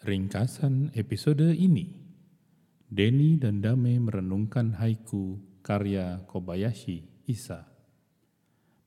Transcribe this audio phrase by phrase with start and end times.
[0.00, 1.92] Ringkasan episode ini,
[2.88, 7.68] Denny dan Dame merenungkan haiku karya Kobayashi Isa.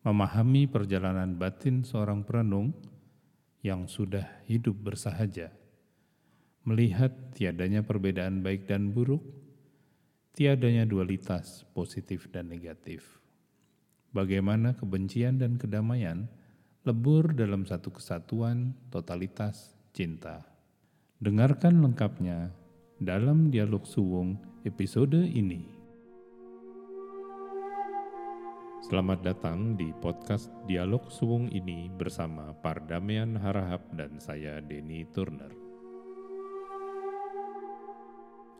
[0.01, 2.73] Memahami perjalanan batin seorang perenung
[3.61, 5.53] yang sudah hidup bersahaja.
[6.65, 9.21] Melihat tiadanya perbedaan baik dan buruk,
[10.33, 13.21] tiadanya dualitas positif dan negatif.
[14.17, 16.25] Bagaimana kebencian dan kedamaian
[16.89, 20.52] lebur dalam satu kesatuan totalitas cinta.
[21.23, 22.51] Dengarkan lengkapnya
[22.99, 24.35] dalam dialog suwung
[24.67, 25.63] episode ini.
[28.83, 35.47] Selamat datang di podcast Dialog Suwung ini bersama Pardamian Harahap dan saya Denny Turner.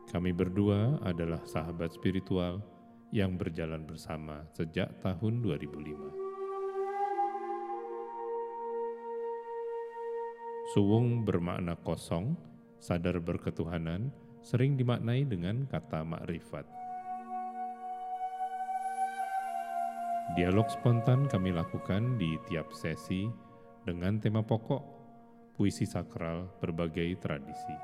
[0.08, 2.64] Kami berdua adalah sahabat spiritual
[3.12, 6.16] yang berjalan bersama sejak tahun 2005.
[10.72, 12.53] Suwung bermakna kosong,
[12.84, 14.12] sadar berketuhanan
[14.44, 16.68] sering dimaknai dengan kata makrifat.
[20.36, 23.32] Dialog spontan kami lakukan di tiap sesi
[23.88, 24.84] dengan tema pokok
[25.56, 27.78] puisi sakral berbagai tradisi.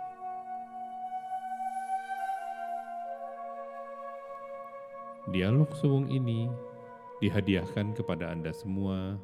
[5.31, 6.49] Dialog suwung ini
[7.23, 9.15] dihadiahkan kepada Anda semua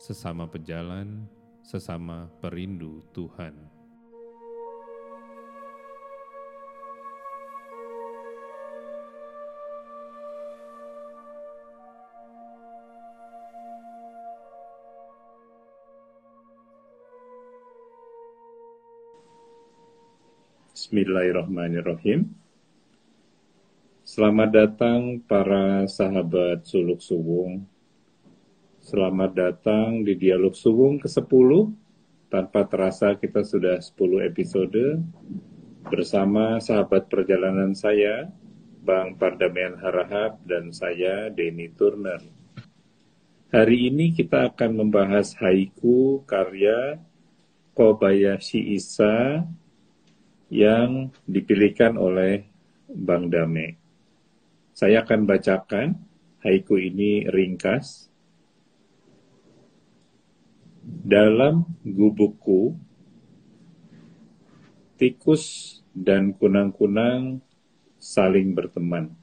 [0.00, 1.28] sesama pejalan,
[1.60, 3.81] sesama perindu Tuhan.
[20.82, 22.26] Bismillahirrahmanirrahim.
[24.02, 27.62] Selamat datang para sahabat Suluk Suwung.
[28.82, 31.70] Selamat datang di Dialog Suwung ke-10.
[32.26, 35.06] Tanpa terasa kita sudah 10 episode
[35.86, 38.26] bersama sahabat perjalanan saya,
[38.82, 42.26] Bang Pardamian Harahap dan saya, Denny Turner.
[43.54, 46.98] Hari ini kita akan membahas haiku karya
[47.70, 49.46] Kobayashi Isa
[50.52, 52.44] yang dipilihkan oleh
[52.92, 53.80] Bang Dame.
[54.76, 55.96] Saya akan bacakan
[56.44, 58.12] haiku ini ringkas.
[60.84, 62.76] Dalam gubukku,
[65.00, 67.40] tikus dan kunang-kunang
[67.96, 69.16] saling berteman.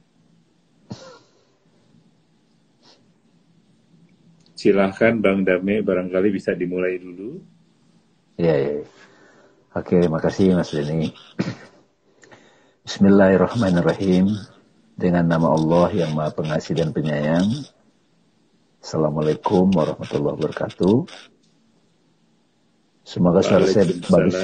[4.58, 7.38] Silahkan Bang Dame, barangkali bisa dimulai dulu.
[8.34, 8.82] Iya, iya.
[9.70, 11.14] Oke, terima kasih Mas Denny.
[12.82, 14.26] Bismillahirrahmanirrahim.
[14.98, 17.46] Dengan nama Allah yang Maha Pengasih dan Penyayang.
[18.82, 21.06] Assalamualaikum warahmatullahi wabarakatuh.
[23.06, 24.34] Semoga suara saya bagus.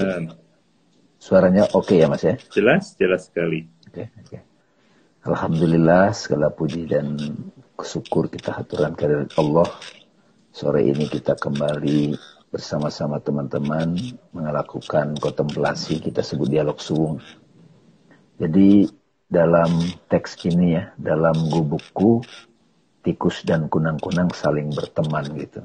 [1.19, 2.39] Suaranya oke okay ya Mas ya?
[2.55, 3.67] Jelas, jelas sekali.
[3.91, 4.31] Oke, okay, oke.
[4.31, 4.41] Okay.
[5.27, 7.19] Alhamdulillah segala puji dan
[7.83, 9.67] syukur kita haturan kepada Allah.
[10.55, 12.15] Sore ini kita kembali
[12.51, 13.99] bersama-sama teman-teman
[14.31, 17.19] melakukan kontemplasi kita sebut dialog suwung.
[18.39, 18.87] Jadi
[19.27, 22.23] dalam teks ini ya, dalam gubukku
[23.03, 25.63] tikus dan kunang-kunang saling berteman gitu.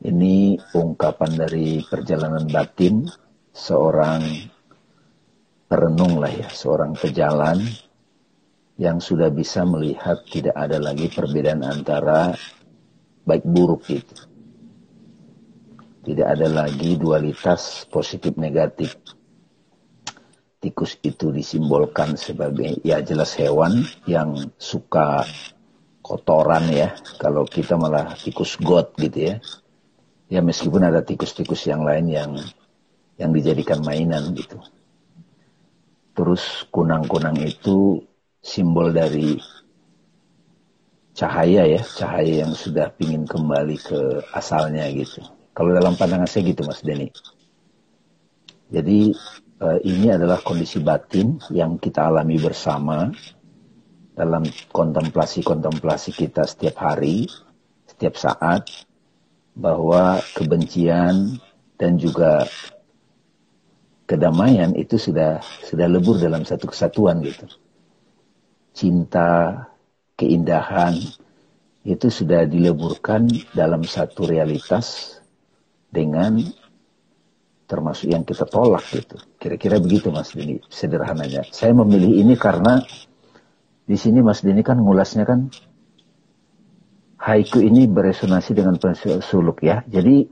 [0.00, 3.04] Ini ungkapan dari perjalanan batin
[3.52, 4.22] seorang
[5.66, 7.60] perenung lah ya, seorang pejalan
[8.80, 12.32] yang sudah bisa melihat tidak ada lagi perbedaan antara
[13.28, 14.29] baik buruk gitu
[16.00, 18.96] tidak ada lagi dualitas positif negatif.
[20.60, 25.24] Tikus itu disimbolkan sebagai ya jelas hewan yang suka
[26.04, 26.96] kotoran ya.
[27.16, 29.34] Kalau kita malah tikus got gitu ya.
[30.30, 32.32] Ya meskipun ada tikus-tikus yang lain yang
[33.20, 34.60] yang dijadikan mainan gitu.
[36.16, 38.04] Terus kunang-kunang itu
[38.40, 39.40] simbol dari
[41.16, 45.39] cahaya ya, cahaya yang sudah ingin kembali ke asalnya gitu.
[45.50, 47.10] Kalau dalam pandangan saya gitu Mas Denny.
[48.70, 49.10] Jadi
[49.60, 53.10] uh, ini adalah kondisi batin yang kita alami bersama
[54.14, 57.26] dalam kontemplasi-kontemplasi kita setiap hari,
[57.88, 58.68] setiap saat,
[59.56, 61.40] bahwa kebencian
[61.74, 62.46] dan juga
[64.06, 67.46] kedamaian itu sudah sudah lebur dalam satu kesatuan gitu.
[68.70, 69.66] Cinta,
[70.14, 70.94] keindahan
[71.82, 73.26] itu sudah dileburkan
[73.56, 75.19] dalam satu realitas
[75.90, 76.38] dengan
[77.70, 79.14] termasuk yang kita tolak gitu.
[79.38, 81.46] Kira-kira begitu Mas Dini sederhananya.
[81.54, 82.82] Saya memilih ini karena
[83.86, 85.50] di sini Mas Dini kan ngulasnya kan
[87.20, 88.74] haiku ini beresonasi dengan
[89.22, 89.86] suluk ya.
[89.86, 90.26] Jadi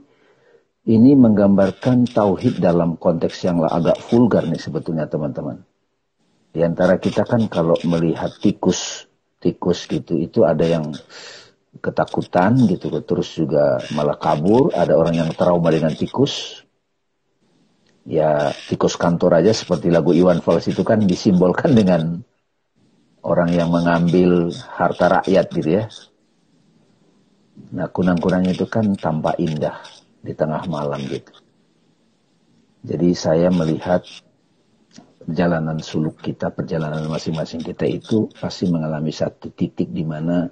[0.89, 5.63] ini menggambarkan tauhid dalam konteks yang agak vulgar nih sebetulnya teman-teman.
[6.49, 9.05] Di antara kita kan kalau melihat tikus,
[9.37, 10.89] tikus gitu, itu ada yang
[11.79, 14.75] ketakutan gitu, terus juga malah kabur.
[14.75, 16.63] Ada orang yang trauma dengan tikus.
[18.03, 22.23] Ya tikus kantor aja seperti lagu Iwan Fals itu kan disimbolkan dengan
[23.21, 25.85] orang yang mengambil harta rakyat gitu ya.
[27.75, 29.77] Nah kunang-kunang itu kan tampak indah
[30.23, 31.31] di tengah malam gitu.
[32.79, 34.07] Jadi saya melihat
[35.19, 40.47] perjalanan suluk kita, perjalanan masing-masing kita itu pasti mengalami satu titik di mana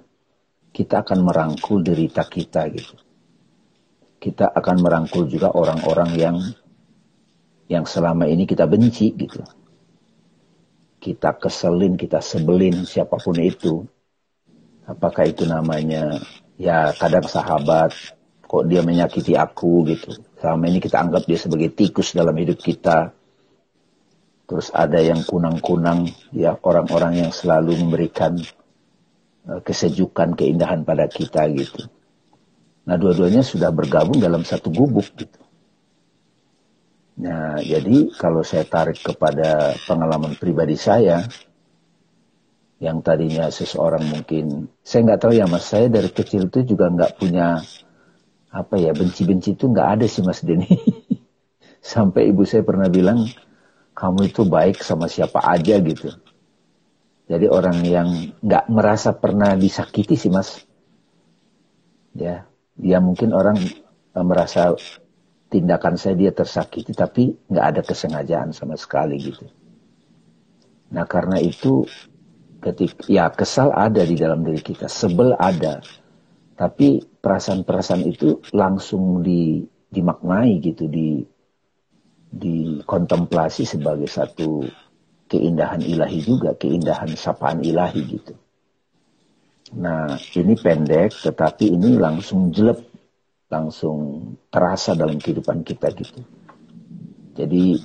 [0.78, 2.94] kita akan merangkul derita kita gitu.
[4.22, 6.36] Kita akan merangkul juga orang-orang yang
[7.66, 9.42] yang selama ini kita benci gitu.
[11.02, 13.82] Kita keselin, kita sebelin siapa pun itu.
[14.86, 16.14] Apakah itu namanya
[16.54, 17.90] ya kadang sahabat,
[18.46, 20.14] kok dia menyakiti aku gitu.
[20.38, 23.18] Selama ini kita anggap dia sebagai tikus dalam hidup kita
[24.48, 28.40] Terus ada yang kunang-kunang, ya orang-orang yang selalu memberikan
[29.48, 31.88] kesejukan, keindahan pada kita gitu.
[32.84, 35.40] Nah dua-duanya sudah bergabung dalam satu gubuk gitu.
[37.18, 41.24] Nah jadi kalau saya tarik kepada pengalaman pribadi saya,
[42.78, 47.18] yang tadinya seseorang mungkin, saya nggak tahu ya mas, saya dari kecil itu juga nggak
[47.18, 47.58] punya
[48.48, 50.68] apa ya benci-benci itu nggak ada sih mas Denny.
[51.82, 53.26] Sampai ibu saya pernah bilang,
[53.98, 56.14] kamu itu baik sama siapa aja gitu.
[57.28, 58.08] Jadi orang yang
[58.40, 60.64] nggak merasa pernah disakiti sih mas,
[62.16, 63.60] ya, dia mungkin orang
[64.16, 64.72] eh, merasa
[65.52, 69.44] tindakan saya dia tersakiti, tapi nggak ada kesengajaan sama sekali gitu.
[70.88, 71.84] Nah karena itu
[72.64, 75.84] ketika ya kesal ada di dalam diri kita, sebel ada,
[76.56, 81.20] tapi perasaan-perasaan itu langsung di, dimaknai gitu, di
[82.28, 84.60] dikontemplasi sebagai satu
[85.28, 88.34] keindahan ilahi juga, keindahan sapaan ilahi gitu.
[89.76, 92.80] Nah, ini pendek tetapi ini langsung jelek,
[93.52, 96.24] langsung terasa dalam kehidupan kita gitu.
[97.36, 97.76] Jadi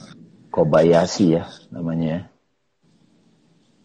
[0.48, 1.44] Kobayashi ya
[1.74, 2.32] namanya.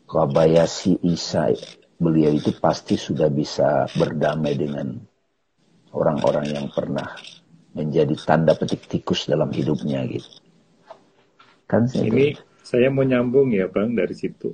[0.08, 1.52] Kobayashi Isa
[1.98, 4.94] beliau itu pasti sudah bisa berdamai dengan
[5.92, 7.18] orang-orang yang pernah
[7.74, 10.30] menjadi tanda petik tikus dalam hidupnya gitu.
[11.68, 12.32] Kan Ini
[12.68, 14.52] saya mau nyambung ya Bang dari situ.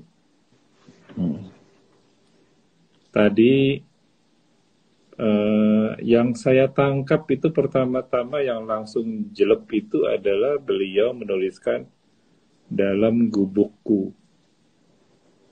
[1.18, 1.50] Hmm.
[3.10, 3.82] Tadi
[5.18, 11.90] uh, yang saya tangkap itu pertama-tama yang langsung jelek itu adalah beliau menuliskan
[12.70, 14.14] dalam gubukku.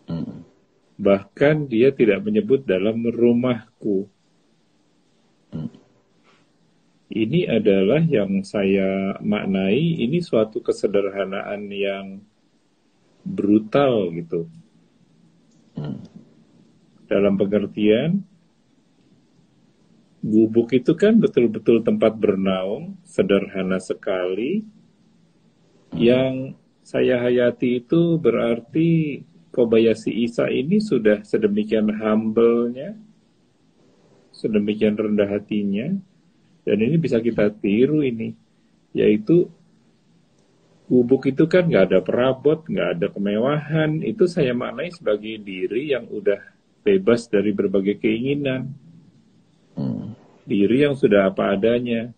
[0.06, 0.46] Hmm.
[1.02, 4.06] Bahkan dia tidak menyebut dalam rumahku.
[5.50, 5.82] Hmm
[7.12, 12.24] ini adalah yang saya maknai ini suatu kesederhanaan yang
[13.22, 14.50] brutal gitu.
[15.78, 16.02] Hmm.
[17.08, 18.22] Dalam pengertian
[20.22, 24.62] gubuk itu kan betul-betul tempat bernaung, sederhana sekali.
[24.62, 25.98] Hmm.
[25.98, 26.34] Yang
[26.82, 29.22] saya hayati itu berarti
[29.52, 32.96] Kobayashi Isa ini sudah sedemikian humble-nya,
[34.32, 35.92] sedemikian rendah hatinya,
[36.64, 38.32] dan ini bisa kita tiru ini,
[38.96, 39.52] yaitu
[40.92, 44.04] gubuk itu kan nggak ada perabot, nggak ada kemewahan.
[44.04, 46.36] Itu saya maknai sebagai diri yang udah
[46.84, 48.76] bebas dari berbagai keinginan.
[49.72, 50.12] Hmm.
[50.44, 52.12] Diri yang sudah apa adanya.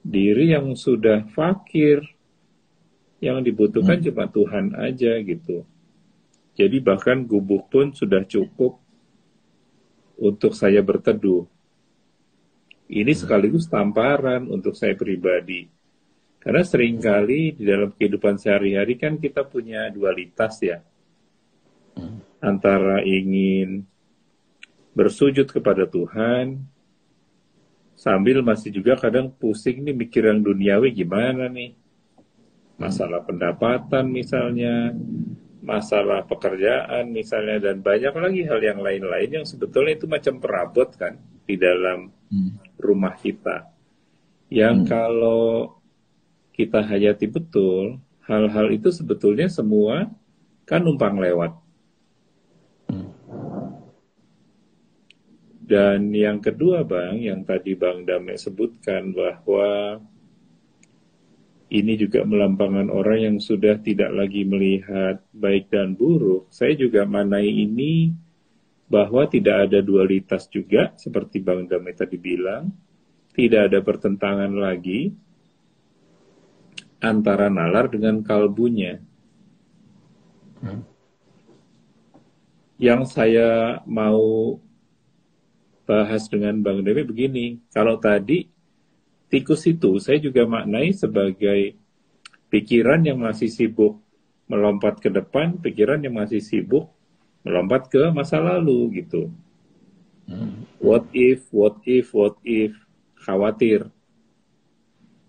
[0.00, 2.00] Diri yang sudah fakir.
[3.20, 4.04] Yang dibutuhkan hmm.
[4.08, 5.68] cuma Tuhan aja gitu.
[6.56, 8.80] Jadi bahkan gubuk pun sudah cukup
[10.16, 11.44] untuk saya berteduh.
[12.88, 13.20] Ini hmm.
[13.20, 15.73] sekaligus tamparan untuk saya pribadi.
[16.44, 20.84] Karena sering kali di dalam kehidupan sehari-hari kan kita punya dualitas ya.
[21.96, 22.20] Hmm.
[22.44, 23.88] Antara ingin
[24.92, 26.60] bersujud kepada Tuhan,
[27.96, 31.72] sambil masih juga kadang pusing nih mikir yang duniawi gimana nih.
[32.76, 34.92] Masalah pendapatan misalnya,
[35.64, 41.16] masalah pekerjaan misalnya, dan banyak lagi hal yang lain-lain yang sebetulnya itu macam perabot kan
[41.48, 42.76] di dalam hmm.
[42.76, 43.72] rumah kita.
[44.52, 44.88] Yang hmm.
[44.92, 45.80] kalau
[46.54, 50.06] kita hayati betul, hal-hal itu sebetulnya semua
[50.64, 51.52] kan numpang lewat.
[52.88, 53.10] Hmm.
[55.64, 59.98] Dan yang kedua Bang, yang tadi Bang Dame sebutkan bahwa
[61.72, 66.46] ini juga melampangkan orang yang sudah tidak lagi melihat baik dan buruk.
[66.52, 68.12] Saya juga manai ini
[68.86, 72.68] bahwa tidak ada dualitas juga seperti Bang Damai tadi bilang
[73.34, 75.10] tidak ada pertentangan lagi
[77.04, 79.04] antara nalar dengan kalbunya.
[80.64, 80.80] Hmm.
[82.80, 84.56] Yang saya mau
[85.84, 88.48] bahas dengan Bang Dewi begini, kalau tadi
[89.28, 91.76] tikus itu saya juga maknai sebagai
[92.48, 94.00] pikiran yang masih sibuk
[94.48, 96.88] melompat ke depan, pikiran yang masih sibuk
[97.44, 99.28] melompat ke masa lalu gitu.
[100.24, 100.64] Hmm.
[100.80, 102.72] What if, what if, what if
[103.24, 103.88] khawatir.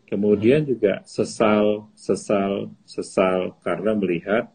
[0.06, 4.54] Kemudian juga sesal, sesal, sesal karena melihat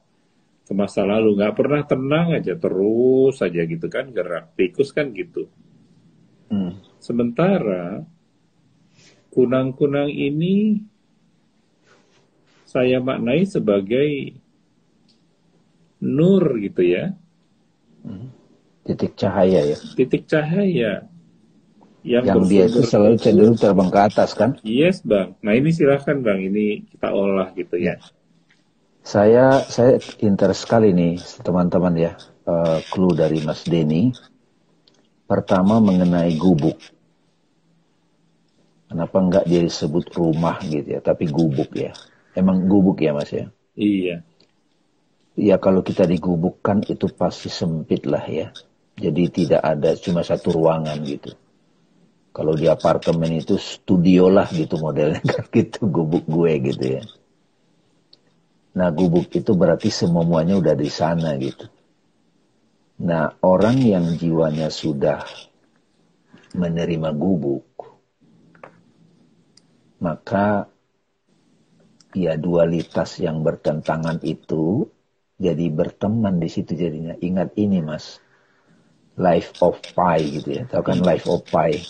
[0.63, 5.51] ke masa lalu nggak pernah tenang aja terus saja gitu kan gerak tikus kan gitu.
[6.47, 6.79] Hmm.
[7.03, 8.07] Sementara
[9.35, 10.79] kunang-kunang ini
[12.63, 14.39] saya maknai sebagai
[15.99, 17.19] nur gitu ya.
[18.07, 18.31] Hmm.
[18.87, 19.79] Titik cahaya ya.
[19.99, 21.10] Titik cahaya
[22.01, 24.57] yang, yang dia itu selalu cenderung terbang ke atas kan?
[24.65, 25.37] Yes bang.
[25.45, 28.01] Nah ini silahkan bang, ini kita olah gitu ya.
[29.01, 32.13] Saya saya interest sekali nih teman-teman ya,
[32.45, 34.13] uh, clue dari Mas Denny.
[35.25, 36.77] Pertama mengenai gubuk.
[38.91, 41.95] Kenapa enggak dia disebut rumah gitu ya, tapi gubuk ya.
[42.35, 43.47] Emang gubuk ya Mas ya?
[43.79, 44.27] Iya.
[45.39, 48.51] Ya kalau kita digubukkan itu pasti sempit lah ya.
[49.01, 51.33] Jadi tidak ada cuma satu ruangan gitu.
[52.31, 57.03] Kalau di apartemen itu studio lah gitu modelnya kan gitu gubuk gue gitu ya.
[58.79, 61.67] Nah gubuk itu berarti semuanya udah di sana gitu.
[63.03, 65.27] Nah orang yang jiwanya sudah
[66.55, 67.67] menerima gubuk,
[69.99, 70.71] maka
[72.15, 74.87] ya dualitas yang bertentangan itu
[75.35, 77.19] jadi berteman di situ jadinya.
[77.19, 78.23] Ingat ini mas,
[79.19, 81.83] life of pi gitu ya, tahu kan life of pi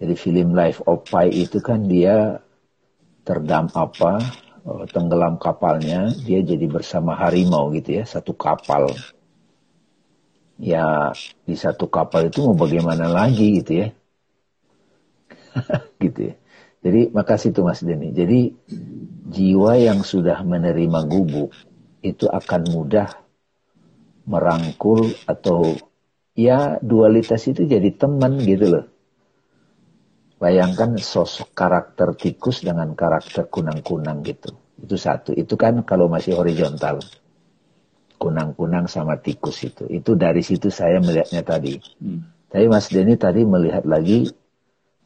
[0.00, 2.40] jadi film Life of Pi itu kan dia
[3.20, 4.16] terdam apa,
[4.64, 8.96] oh, tenggelam kapalnya, dia jadi bersama harimau gitu ya, satu kapal.
[10.56, 11.12] Ya
[11.44, 13.88] di satu kapal itu mau bagaimana lagi gitu ya.
[16.02, 16.34] gitu ya.
[16.80, 18.16] Jadi makasih tuh Mas Denny.
[18.16, 18.56] Jadi
[19.28, 21.52] jiwa yang sudah menerima gubuk
[22.00, 23.20] itu akan mudah
[24.24, 25.76] merangkul atau
[26.32, 28.84] ya dualitas itu jadi teman gitu loh.
[30.40, 34.56] Bayangkan sosok karakter tikus dengan karakter kunang-kunang gitu.
[34.80, 35.36] Itu satu.
[35.36, 37.04] Itu kan kalau masih horizontal.
[38.16, 39.84] Kunang-kunang sama tikus itu.
[39.92, 41.76] Itu dari situ saya melihatnya tadi.
[42.00, 42.24] Hmm.
[42.48, 44.32] Tapi Mas Denny tadi melihat lagi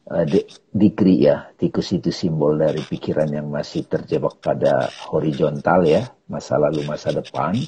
[0.07, 0.39] uh, di,
[0.71, 1.51] dikri ya.
[1.59, 6.07] Tikus itu simbol dari pikiran yang masih terjebak pada horizontal ya.
[6.31, 7.59] Masa lalu, masa depan.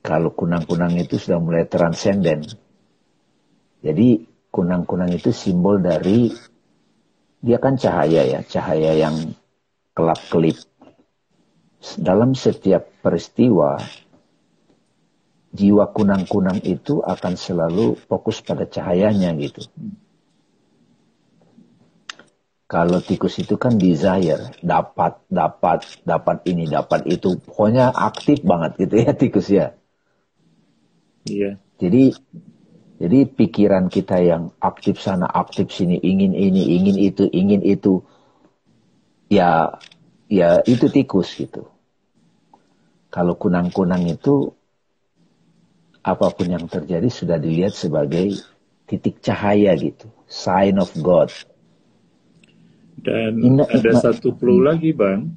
[0.00, 2.48] Kalau kunang-kunang itu sudah mulai transenden.
[3.84, 6.32] Jadi kunang-kunang itu simbol dari
[7.44, 9.36] dia kan cahaya ya, cahaya yang
[9.92, 10.56] kelap-kelip.
[12.00, 13.76] Dalam setiap peristiwa,
[15.52, 19.68] jiwa kunang-kunang itu akan selalu fokus pada cahayanya gitu.
[22.66, 27.38] Kalau tikus itu kan desire, dapat, dapat, dapat ini, dapat itu.
[27.38, 29.66] Pokoknya aktif banget gitu ya tikus ya.
[31.30, 31.62] Iya.
[31.78, 32.10] Jadi
[32.96, 38.00] jadi pikiran kita yang aktif sana, aktif sini, ingin ini, ingin itu, ingin itu,
[39.28, 39.76] ya,
[40.32, 41.68] ya itu tikus gitu.
[43.12, 44.48] Kalau kunang-kunang itu,
[46.00, 48.32] apa pun yang terjadi sudah dilihat sebagai
[48.88, 51.28] titik cahaya gitu, sign of God.
[52.96, 55.36] Dan Ina, ada satu clue lagi bang,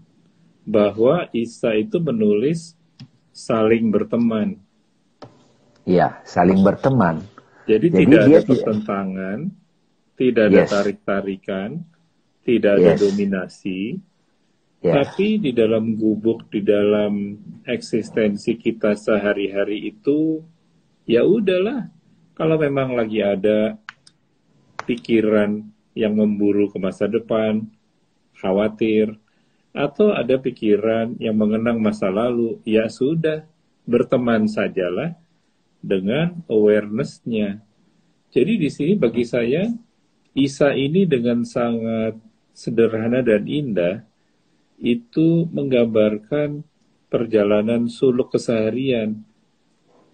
[0.64, 2.72] bahwa Isa itu menulis
[3.36, 4.64] saling berteman.
[5.84, 7.28] Ya, saling berteman.
[7.70, 9.40] Jadi, Jadi tidak ada pertentangan,
[10.18, 10.70] tidak ada yes.
[10.74, 11.70] tarik-tarikan,
[12.42, 13.02] tidak ada yes.
[13.06, 13.82] dominasi,
[14.82, 14.96] yeah.
[14.98, 17.38] tapi di dalam gubuk, di dalam
[17.70, 20.42] eksistensi kita sehari-hari itu,
[21.06, 21.94] ya udahlah.
[22.34, 23.78] Kalau memang lagi ada
[24.90, 25.62] pikiran
[25.94, 27.70] yang memburu ke masa depan,
[28.42, 29.14] khawatir,
[29.78, 33.46] atau ada pikiran yang mengenang masa lalu, ya sudah,
[33.86, 35.14] berteman sajalah
[35.80, 37.64] dengan awareness-nya.
[38.30, 39.66] Jadi di sini bagi saya
[40.38, 42.16] Isa ini dengan sangat
[42.54, 44.06] sederhana dan indah
[44.80, 46.62] itu menggambarkan
[47.10, 49.26] perjalanan suluk keseharian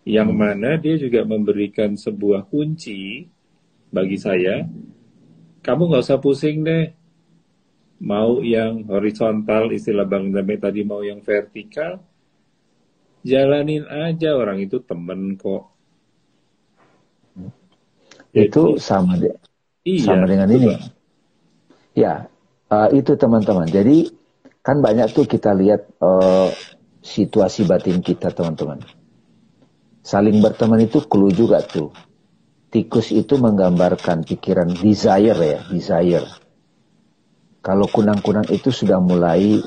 [0.07, 0.39] yang hmm.
[0.39, 3.27] mana dia juga memberikan sebuah kunci
[3.91, 4.63] bagi saya
[5.65, 6.93] kamu nggak usah pusing deh
[7.99, 11.99] mau yang horizontal istilah Bang Dame tadi mau yang vertikal
[13.25, 15.73] jalanin aja orang itu temen kok
[18.35, 19.33] Jadi, itu sama deh
[19.81, 20.95] iya, sama dengan ini
[21.95, 22.27] Ya,
[22.67, 23.71] uh, itu teman-teman.
[23.71, 24.11] Jadi
[24.59, 26.51] kan banyak tuh kita lihat uh,
[26.99, 28.83] situasi batin kita teman-teman.
[30.03, 31.95] Saling berteman itu clue juga tuh.
[32.67, 36.27] Tikus itu menggambarkan pikiran desire ya, desire.
[37.63, 39.63] Kalau kunang-kunang itu sudah mulai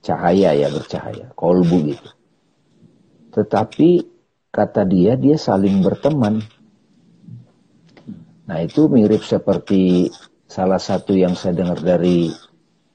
[0.00, 2.08] cahaya ya, bercahaya, kolbu gitu.
[3.30, 3.88] Tetapi
[4.50, 6.42] kata dia, dia saling berteman.
[8.50, 10.10] Nah itu mirip seperti
[10.50, 12.26] salah satu yang saya dengar dari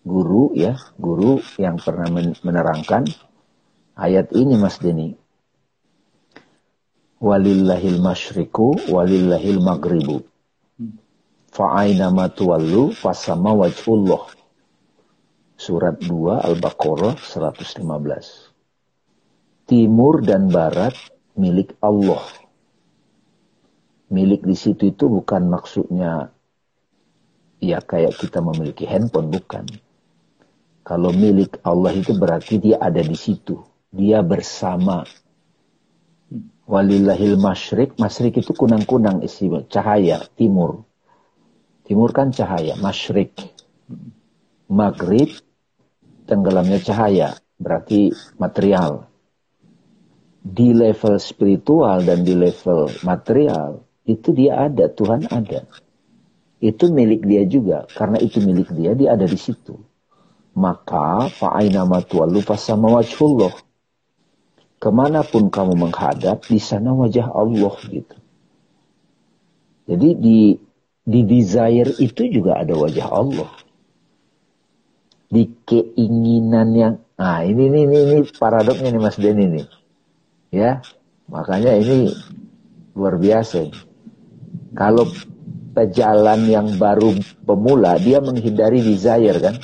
[0.03, 2.11] guru ya, guru yang pernah
[2.43, 3.07] menerangkan
[3.95, 5.15] ayat ini Mas Deni.
[7.23, 10.21] Walillahil masyriku walillahil maghribu.
[11.55, 14.27] Fa'aina matuwallu fasama wajhullah.
[15.55, 18.44] Surat 2 Al-Baqarah 115.
[19.65, 20.93] Timur dan barat
[21.33, 22.21] milik Allah.
[24.13, 26.29] Milik di situ itu bukan maksudnya
[27.57, 29.65] ya kayak kita memiliki handphone bukan.
[30.85, 33.57] Kalau milik Allah itu berarti dia ada di situ.
[33.89, 35.01] Dia bersama.
[36.69, 37.97] Walillahil masyrik.
[37.97, 39.65] Masyrik itu kunang-kunang istimewa.
[39.65, 40.85] Cahaya, timur.
[41.89, 43.33] Timur kan cahaya, masyrik.
[44.69, 45.33] Maghrib,
[46.29, 47.33] tenggelamnya cahaya.
[47.57, 49.09] Berarti material.
[50.45, 55.65] Di level spiritual dan di level material, itu dia ada, Tuhan ada.
[56.61, 57.89] Itu milik dia juga.
[57.89, 59.73] Karena itu milik dia, dia ada di situ
[60.55, 63.51] maka fa'aina matuallu fasama wajhullah.
[64.79, 68.15] Ke mana pun kamu menghadap, di sana wajah Allah gitu.
[69.85, 70.39] Jadi di
[71.05, 73.51] di desire itu juga ada wajah Allah.
[75.29, 79.65] Di keinginan yang, nah ini ini ini, ini paradoknya nih Mas Denny nih,
[80.55, 80.79] ya
[81.27, 82.15] makanya ini
[82.95, 83.67] luar biasa.
[84.75, 85.11] Kalau
[85.75, 87.11] pejalan yang baru
[87.43, 89.55] pemula, dia menghindari desire kan,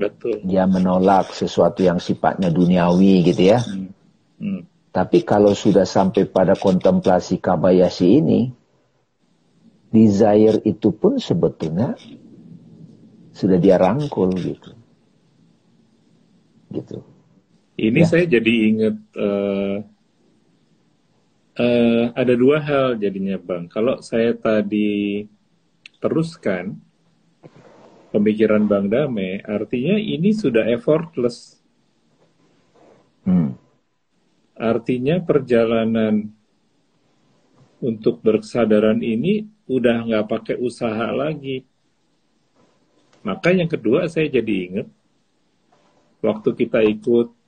[0.00, 0.40] Betul.
[0.48, 3.60] Dia menolak sesuatu yang sifatnya duniawi gitu ya.
[3.60, 3.92] Hmm.
[4.40, 4.62] Hmm.
[4.90, 8.40] Tapi kalau sudah sampai pada kontemplasi kabayasi ini,
[9.92, 11.94] desire itu pun sebetulnya
[13.36, 14.72] sudah dia rangkul gitu.
[16.72, 16.98] Gitu.
[17.80, 18.08] Ini ya.
[18.08, 19.76] saya jadi ingat uh,
[21.56, 23.72] uh, ada dua hal jadinya bang.
[23.72, 25.24] Kalau saya tadi
[25.96, 26.76] teruskan,
[28.12, 31.60] pemikiran Bang Dame, artinya ini sudah effortless.
[33.24, 33.56] Hmm.
[34.60, 36.28] Artinya perjalanan
[37.80, 41.64] untuk berkesadaran ini udah nggak pakai usaha lagi.
[43.24, 44.88] Maka yang kedua saya jadi ingat
[46.20, 47.39] waktu kita ikut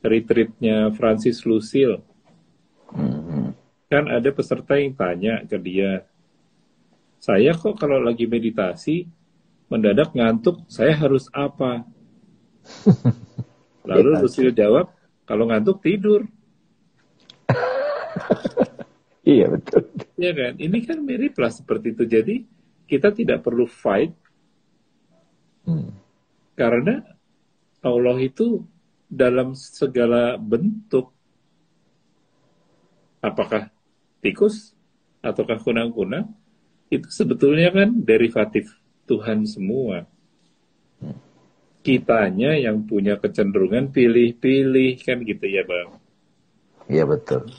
[0.00, 2.00] retreatnya Francis Lucille.
[2.90, 3.52] Hmm.
[3.90, 6.06] Kan ada peserta yang tanya ke dia,
[7.20, 9.04] saya kok kalau lagi meditasi
[9.68, 11.84] mendadak ngantuk, saya harus apa?
[13.88, 14.88] Lalu Lusil jawab,
[15.28, 16.24] kalau ngantuk tidur.
[19.26, 19.84] iya betul.
[20.16, 20.52] Iya kan?
[20.56, 22.04] Ini kan mirip lah seperti itu.
[22.08, 22.34] Jadi
[22.90, 24.10] kita tidak perlu fight
[25.68, 25.94] hmm.
[26.58, 27.04] karena
[27.84, 28.66] Allah itu
[29.10, 31.10] dalam segala bentuk
[33.18, 33.68] apakah
[34.22, 34.72] tikus
[35.20, 36.30] ataukah kunang-kunang
[36.90, 38.70] itu sebetulnya kan derivatif
[39.10, 40.06] Tuhan semua.
[41.80, 45.90] Kitanya yang punya kecenderungan pilih-pilih kan gitu ya bang.
[46.90, 47.50] Iya betul.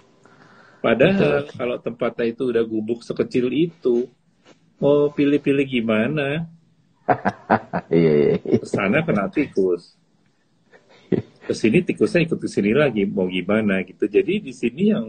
[0.83, 1.57] Padahal betul.
[1.57, 4.09] kalau tempatnya itu udah gubuk sekecil itu,
[4.77, 6.45] mau pilih-pilih gimana?
[7.93, 8.35] iya, iya.
[8.61, 10.00] Ke sana kena tikus.
[11.41, 14.05] Ke sini tikusnya ikut ke sini lagi, mau gimana gitu.
[14.05, 15.05] Jadi di sini yang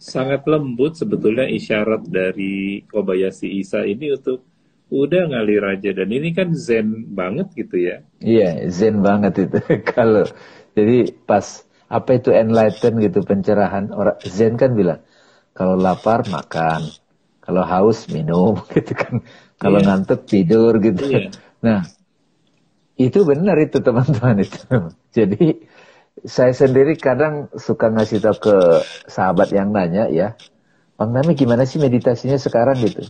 [0.00, 4.44] sangat lembut sebetulnya isyarat dari Kobayashi Isa ini untuk
[4.92, 5.90] udah ngalir aja.
[5.96, 8.04] Dan ini kan zen banget gitu ya.
[8.20, 9.58] Iya zen banget itu.
[9.96, 10.28] Kalau
[10.76, 15.02] jadi pas apa itu enlighten gitu pencerahan orang zen kan bilang
[15.54, 16.88] kalau lapar makan.
[17.40, 18.54] Kalau haus minum.
[18.74, 19.24] Gitu kan.
[19.58, 19.86] Kalau yeah.
[19.90, 21.02] ngantuk tidur gitu.
[21.04, 21.34] Yeah.
[21.60, 21.82] nah
[23.00, 24.60] itu benar itu teman-teman itu.
[25.16, 25.64] Jadi
[26.20, 28.56] saya sendiri kadang suka ngasih tahu ke
[29.08, 30.36] sahabat yang nanya ya
[31.00, 32.76] Bang Nami gimana sih meditasinya sekarang?
[32.76, 33.08] Gitu.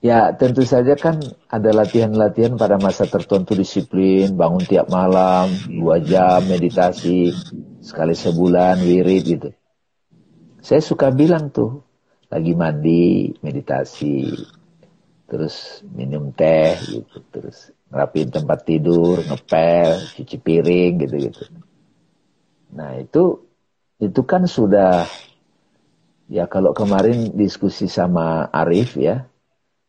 [0.00, 1.20] Ya tentu saja kan
[1.52, 7.36] ada latihan-latihan pada masa tertentu disiplin, bangun tiap malam, dua jam meditasi,
[7.84, 9.50] sekali sebulan wirid gitu.
[10.64, 11.84] Saya suka bilang tuh,
[12.32, 14.32] lagi mandi, meditasi,
[15.28, 21.42] terus minum teh gitu, terus ngerapiin tempat tidur, ngepel, cuci piring gitu-gitu.
[22.74, 23.46] Nah itu
[24.02, 25.06] itu kan sudah
[26.26, 29.24] ya kalau kemarin diskusi sama Arif ya,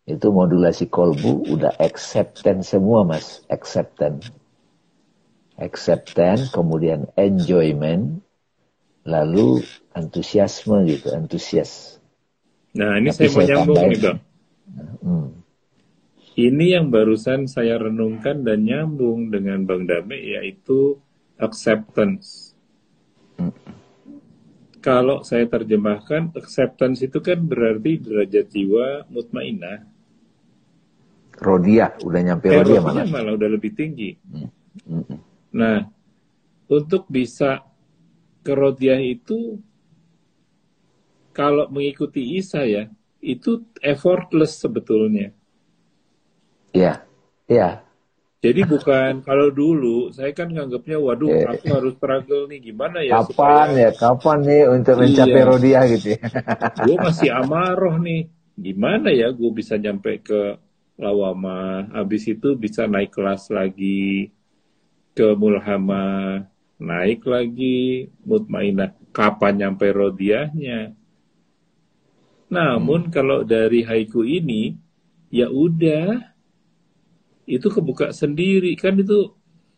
[0.07, 4.31] Itu modulasi kolbu udah acceptance semua mas, acceptance.
[5.60, 8.23] Acceptance, kemudian enjoyment,
[9.03, 11.99] lalu antusiasme gitu, antusias.
[12.71, 14.17] Nah ini Tapi saya mau nyambung nih bang.
[15.03, 15.29] Hmm.
[16.38, 21.02] Ini yang barusan saya renungkan dan nyambung dengan Bang Dame yaitu
[21.41, 22.54] acceptance.
[23.41, 23.50] Hmm.
[24.78, 29.89] Kalau saya terjemahkan acceptance itu kan berarti derajat jiwa mutmainah.
[31.41, 33.06] Rodia, udah nyampe eh, rodia malah.
[33.10, 34.13] malah udah lebih tinggi.
[34.30, 34.50] Hmm.
[34.86, 35.17] Hmm.
[35.58, 35.89] Nah,
[36.69, 37.65] untuk bisa
[38.45, 39.58] ke rodia itu
[41.34, 42.86] kalau mengikuti Isa ya,
[43.26, 45.37] itu effortless sebetulnya.
[46.77, 46.93] Iya,
[47.49, 47.69] iya.
[48.37, 51.57] Jadi bukan kalau dulu saya kan nganggapnya waduh yeah.
[51.57, 53.81] aku harus struggle nih gimana ya Kapan supaya...
[53.81, 55.49] ya, kapan nih untuk mencapai iya.
[55.49, 56.21] rodia gitu ya.
[56.85, 58.29] gue masih amaroh nih.
[58.57, 60.57] Gimana ya gue bisa nyampe ke
[60.97, 64.33] lawama, habis itu bisa naik kelas lagi
[65.17, 66.45] ke mulhama,
[66.77, 68.93] naik lagi mutmainah.
[69.13, 70.93] Kapan nyampe rodiahnya?
[72.53, 73.13] Namun hmm.
[73.13, 74.77] kalau dari haiku ini
[75.33, 76.37] ya udah
[77.47, 78.75] itu kebuka sendiri.
[78.75, 79.31] Kan itu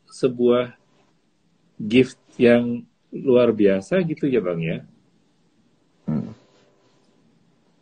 [0.10, 0.74] sebuah
[1.78, 4.80] gift yang luar biasa gitu ya bang ya.
[6.10, 6.34] Hmm.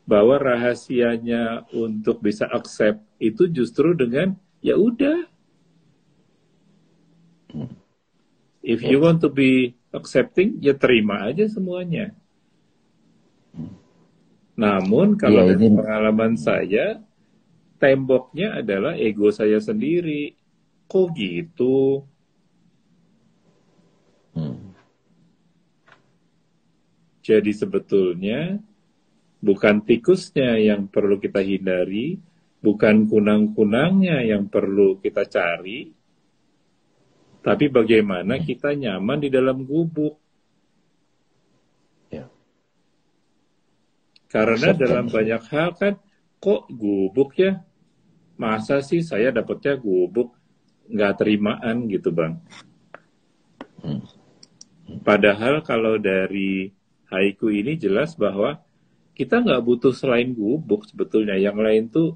[0.08, 5.28] bahwa rahasianya untuk bisa accept itu justru dengan ya udah.
[7.48, 7.72] Hmm.
[8.60, 12.12] if you want to be accepting ya terima aja semuanya.
[14.58, 17.00] Namun kalau ya, dari pengalaman saya,
[17.78, 20.34] temboknya adalah ego saya sendiri.
[20.88, 22.06] Kok gitu?
[24.38, 24.72] Hmm.
[27.26, 28.56] Jadi sebetulnya
[29.44, 32.16] bukan tikusnya yang perlu kita hindari,
[32.64, 35.92] bukan kunang-kunangnya yang perlu kita cari,
[37.44, 40.20] tapi bagaimana kita nyaman di dalam gubuk.
[44.28, 45.94] Karena dalam banyak hal kan
[46.44, 47.64] kok gubuk ya?
[48.38, 50.38] Masa sih saya dapetnya gubuk
[50.88, 52.38] nggak terimaan gitu bang?
[53.82, 54.02] Hmm.
[55.04, 56.72] Padahal kalau dari
[57.12, 58.62] haiku ini jelas bahwa
[59.18, 61.36] kita nggak butuh selain gubuk sebetulnya.
[61.36, 62.10] Yang lain tuh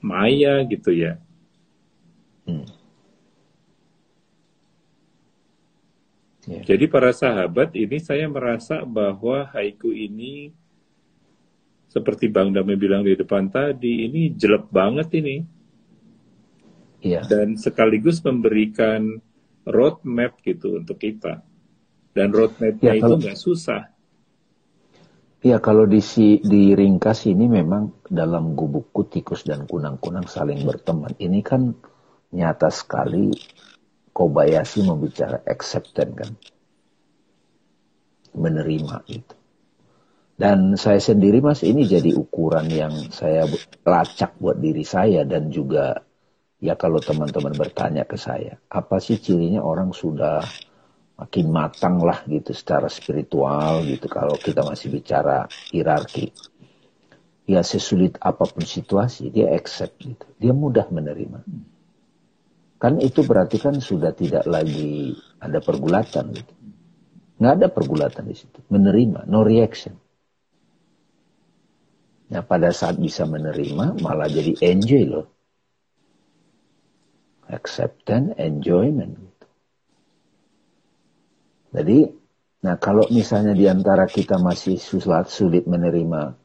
[0.00, 1.18] maya gitu ya.
[2.46, 2.64] Hmm.
[6.48, 6.64] Yeah.
[6.64, 10.56] Jadi para sahabat ini saya merasa bahwa haiku ini
[11.90, 15.36] seperti Bang Dame bilang di depan tadi ini jelek banget ini.
[17.02, 17.26] Yeah.
[17.26, 19.18] Dan sekaligus memberikan
[19.66, 21.42] roadmap gitu untuk kita.
[22.14, 23.82] Dan roadmapnya ya, itu nggak susah.
[25.40, 25.98] Ya kalau di
[26.44, 31.16] diringkas ini memang dalam gubuk tikus dan kunang-kunang saling berteman.
[31.16, 31.74] Ini kan
[32.30, 33.32] nyata sekali
[34.10, 36.32] Kobayashi membicara acceptance kan.
[38.36, 39.39] Menerima itu.
[40.40, 43.44] Dan saya sendiri mas ini jadi ukuran yang saya
[43.84, 46.00] lacak buat diri saya dan juga
[46.56, 50.40] ya kalau teman-teman bertanya ke saya, apa sih cirinya orang sudah
[51.20, 55.44] makin matang lah gitu secara spiritual gitu kalau kita masih bicara
[55.76, 56.32] hierarki.
[57.44, 60.24] Ya sesulit apa pun situasi dia accept gitu.
[60.40, 61.44] Dia mudah menerima.
[62.80, 66.52] Kan itu berarti kan sudah tidak lagi ada pergulatan gitu.
[67.36, 68.64] Nggak ada pergulatan di situ.
[68.72, 69.99] Menerima, no reaction.
[72.30, 75.26] Nah pada saat bisa menerima malah jadi enjoy loh.
[77.50, 79.46] Acceptance, enjoyment gitu.
[81.70, 81.98] Jadi,
[82.62, 86.38] nah kalau misalnya di antara kita masih sulit, sulit menerima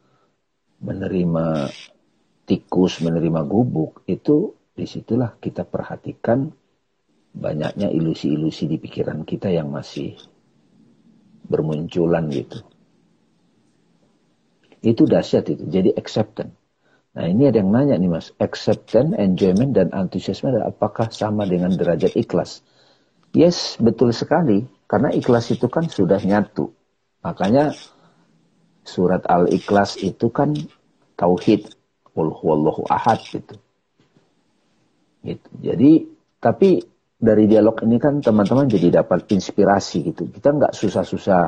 [0.81, 1.45] menerima
[2.49, 6.49] tikus, menerima gubuk, itu di situlah kita perhatikan
[7.35, 10.17] banyaknya ilusi-ilusi di pikiran kita yang masih
[11.45, 12.65] bermunculan gitu.
[14.85, 15.65] Itu dahsyat itu.
[15.65, 16.53] Jadi acceptance.
[17.15, 22.13] Nah ini ada yang nanya nih mas, acceptance, enjoyment, dan antusiasme apakah sama dengan derajat
[22.13, 22.61] ikhlas?
[23.33, 24.67] Yes, betul sekali.
[24.85, 26.69] Karena ikhlas itu kan sudah nyatu.
[27.25, 27.73] Makanya
[28.85, 30.53] surat Al-Ikhlas itu kan
[31.17, 31.73] tauhid.
[32.15, 33.59] Wallahu ahad gitu.
[35.25, 35.49] Gitu.
[35.59, 35.91] Jadi
[36.39, 36.79] tapi
[37.15, 40.29] dari dialog ini kan teman-teman jadi dapat inspirasi gitu.
[40.29, 41.41] Kita nggak susah-susah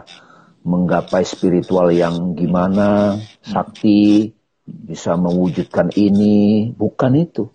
[0.65, 4.31] menggapai spiritual yang gimana, sakti,
[4.65, 7.49] bisa mewujudkan ini, bukan itu.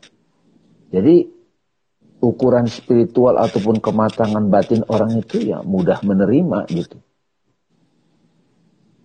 [0.92, 1.26] Jadi
[2.22, 7.00] ukuran spiritual ataupun kematangan batin orang itu ya mudah menerima gitu.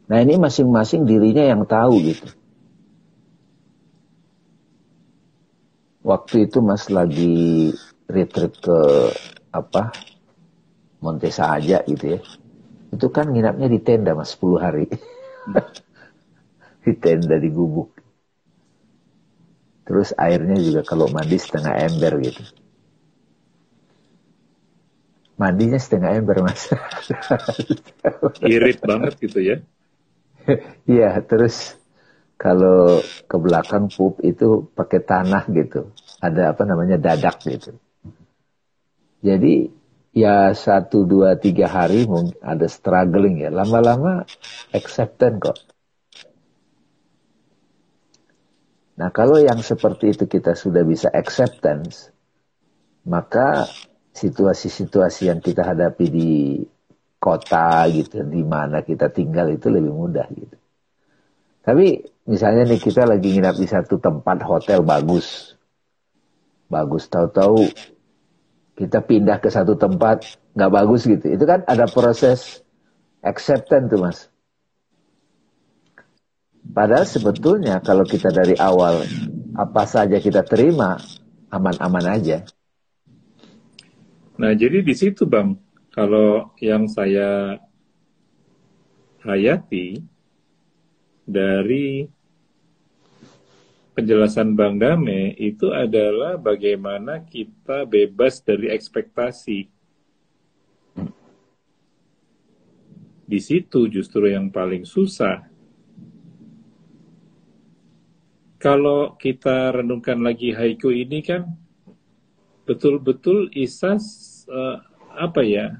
[0.07, 2.27] Nah ini masing-masing dirinya yang tahu gitu.
[6.07, 7.75] waktu itu Mas lagi
[8.07, 8.79] retreat ke
[9.51, 9.91] apa
[11.03, 12.19] Montesa aja gitu ya.
[12.93, 14.85] Itu kan nginapnya di tenda Mas 10 hari.
[16.87, 17.91] di tenda di gubuk.
[19.87, 22.43] Terus airnya juga kalau mandi setengah ember gitu.
[25.39, 26.67] Mandinya setengah ember mas.
[28.51, 29.55] Irit banget gitu ya.
[30.89, 31.77] Iya, terus
[32.35, 35.93] kalau ke belakang pup itu pakai tanah gitu.
[36.19, 37.77] Ada apa namanya dadak gitu.
[39.21, 39.69] Jadi
[40.17, 43.53] ya satu dua tiga hari mungkin ada struggling ya.
[43.53, 44.25] Lama-lama
[44.73, 45.57] acceptance kok.
[48.97, 52.09] Nah kalau yang seperti itu kita sudah bisa acceptance,
[53.05, 53.69] maka
[54.17, 56.31] situasi-situasi yang kita hadapi di
[57.21, 60.57] kota gitu, di mana kita tinggal itu lebih mudah gitu.
[61.61, 65.53] Tapi misalnya nih kita lagi nginap di satu tempat hotel bagus,
[66.65, 67.69] bagus tahu-tahu
[68.77, 71.25] kita pindah ke satu tempat nggak bagus gitu.
[71.33, 72.61] Itu kan ada proses
[73.25, 74.19] acceptance tuh mas.
[76.61, 79.01] Padahal sebetulnya kalau kita dari awal
[79.57, 81.01] apa saja kita terima
[81.49, 82.45] aman-aman aja.
[84.37, 85.57] Nah, jadi di situ Bang,
[85.89, 87.57] kalau yang saya
[89.25, 90.05] hayati
[91.25, 92.05] dari
[93.97, 99.73] penjelasan Bang Dame itu adalah bagaimana kita bebas dari ekspektasi.
[103.25, 105.49] Di situ justru yang paling susah.
[108.61, 111.49] Kalau kita renungkan lagi haiku ini kan
[112.69, 114.05] betul-betul Isas
[114.45, 114.77] uh,
[115.17, 115.73] apa ya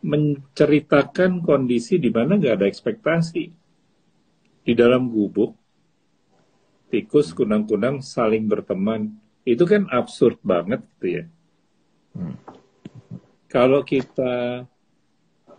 [0.00, 3.44] menceritakan kondisi di mana nggak ada ekspektasi
[4.64, 5.59] di dalam gubuk
[6.90, 9.14] tikus kunang-kunang saling berteman
[9.46, 11.24] itu kan absurd banget gitu ya
[12.18, 12.36] hmm.
[13.48, 14.66] kalau kita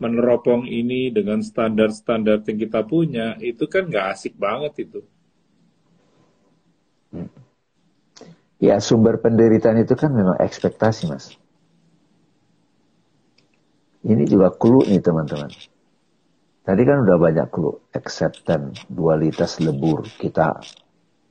[0.02, 5.02] meneropong ini dengan standar-standar yang kita punya itu kan nggak asik banget itu
[7.16, 7.42] hmm.
[8.62, 11.34] Ya sumber penderitaan itu kan memang ekspektasi mas.
[14.06, 15.50] Ini juga clue nih teman-teman.
[16.62, 17.82] Tadi kan udah banyak clue.
[17.98, 20.06] Acceptance, dualitas lebur.
[20.06, 20.62] Kita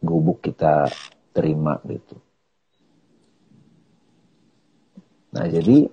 [0.00, 0.88] gubuk, kita
[1.30, 2.18] terima gitu.
[5.30, 5.86] Nah jadi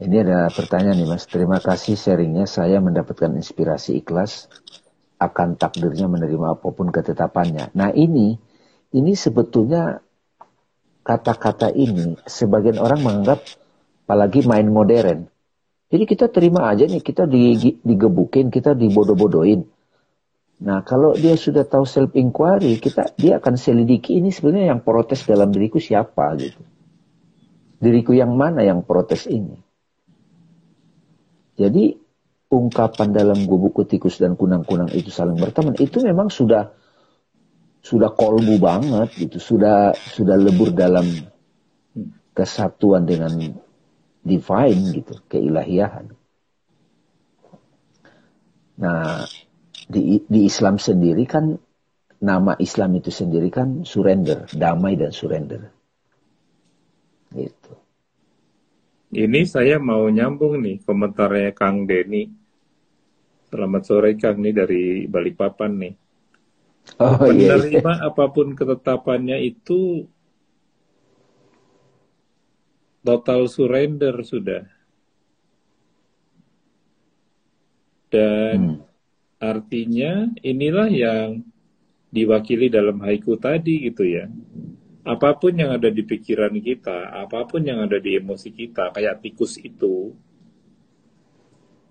[0.00, 1.28] ini ada pertanyaan nih mas.
[1.28, 2.48] Terima kasih sharingnya.
[2.48, 4.48] Saya mendapatkan inspirasi ikhlas
[5.20, 7.74] akan takdirnya menerima apa pun ketetapannya.
[7.76, 8.40] Nah ini
[8.96, 10.00] ini sebetulnya
[11.04, 13.44] kata-kata ini sebagian orang menganggap
[14.06, 15.28] apalagi main modern.
[15.90, 19.66] Jadi kita terima aja nih, kita digebukin, kita dibodoh-bodohin.
[20.60, 25.24] Nah, kalau dia sudah tahu self inquiry, kita dia akan selidiki ini sebenarnya yang protes
[25.24, 26.60] dalam diriku siapa gitu.
[27.80, 29.56] Diriku yang mana yang protes ini?
[31.56, 31.96] Jadi
[32.52, 36.76] ungkapan dalam gubuk tikus dan kunang-kunang itu saling berteman itu memang sudah
[37.80, 41.08] sudah kolbu banget gitu, sudah sudah lebur dalam
[42.36, 43.32] kesatuan dengan
[44.20, 46.12] divine gitu, keilahian.
[48.76, 49.24] Nah,
[49.90, 51.58] di, di Islam sendiri kan
[52.22, 55.66] nama Islam itu sendiri kan surrender, damai dan surrender.
[57.34, 57.74] Gitu.
[59.10, 62.30] Ini saya mau nyambung nih komentarnya Kang Denny.
[63.50, 65.94] Selamat sore Kang nih dari Balikpapan nih.
[67.02, 68.06] Oh, menerima iya, iya.
[68.06, 70.06] apa pun ketetapannya itu
[73.02, 74.62] total surrender sudah.
[78.10, 78.89] Dan hmm.
[79.40, 81.40] Artinya inilah yang
[82.12, 84.28] diwakili dalam haiku tadi gitu ya.
[85.00, 89.24] Apa pun yang ada di pikiran kita, apa pun yang ada di emosi kita, kayak
[89.24, 90.12] tikus itu,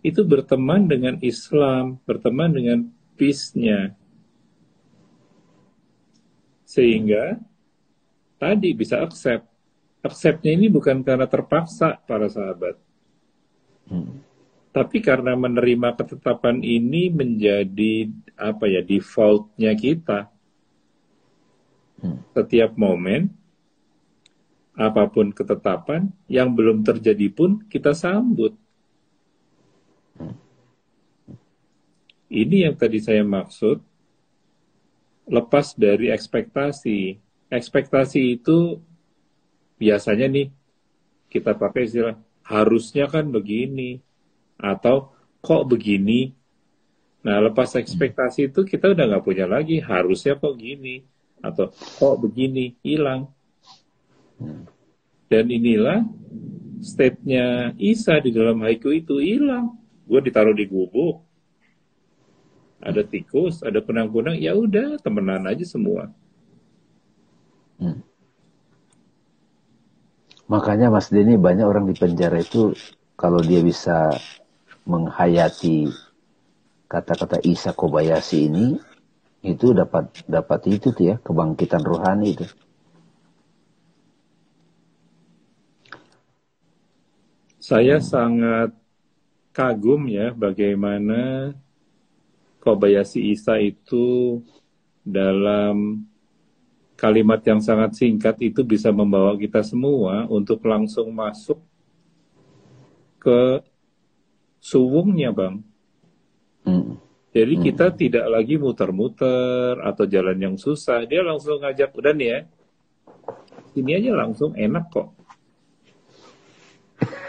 [0.06, 2.80] itu berteman dengan Islam, berteman dengan
[3.18, 3.98] peace-nya,
[6.70, 7.42] sehingga
[8.38, 9.50] tadi bisa accept.
[10.00, 12.80] Acceptnya ini bukan karena terpaksa para sahabat.
[13.90, 14.29] Hmm.
[14.69, 20.29] Tapi karena menerima ketetapan ini menjadi apa ya defaultnya kita.
[21.99, 22.21] Hmm.
[22.38, 23.34] Setiap momen,
[24.77, 28.53] apa pun ketetapan yang belum terjadi pun kita sambut.
[30.15, 30.38] Hmm.
[32.29, 33.82] Ini yang tadi saya maksud
[35.25, 37.17] lepas dari ekspektasi.
[37.49, 38.77] Ekspektasi itu
[39.82, 40.47] biasanya nih
[41.34, 44.01] kita pakai istilah harusnya kan begini
[44.60, 46.36] atau kok begini.
[47.24, 51.04] Nah lepas ekspektasi itu kita udah nggak punya lagi harusnya kok gini
[51.39, 53.32] atau kok begini hilang.
[55.30, 56.04] Dan inilah
[56.80, 59.76] state-nya Isa di dalam haiku itu hilang.
[60.10, 61.22] Gue ditaruh di gubuk.
[62.80, 66.15] Ada tikus, ada kunang-kunang, ya udah temenan aja semua.
[67.76, 68.00] Hmm.
[70.48, 72.74] Makanya Mas Denny banyak orang di penjara itu
[73.19, 74.10] kalau dia bisa
[74.89, 75.86] menghayati
[76.89, 78.73] kata-kata Isa Kobayashi ini
[79.45, 82.49] itu dapat dapat itu tuh ya kebangkitan rohani itu.
[87.62, 88.73] Saya sangat
[89.54, 91.54] kagum ya bagaimana
[92.60, 94.41] Kobayashi Isa itu
[95.06, 96.04] dalam
[96.99, 101.62] kalimat yang sangat singkat itu bisa membawa kita semua untuk langsung masuk
[103.21, 103.63] ke
[104.60, 105.63] suwungnya, Bang.
[106.67, 107.00] Hmm.
[107.30, 107.63] Jadi hmm.
[107.72, 111.06] kita tidak lagi muter-muter atau jalan yang susah.
[111.06, 112.39] Dia langsung ngajak, udah nih ya,
[113.78, 115.10] ini aja langsung enak kok.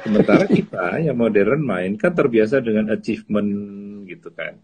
[0.00, 3.50] Sementara kita yang modern main kan terbiasa dengan achievement
[4.08, 4.56] gitu kan.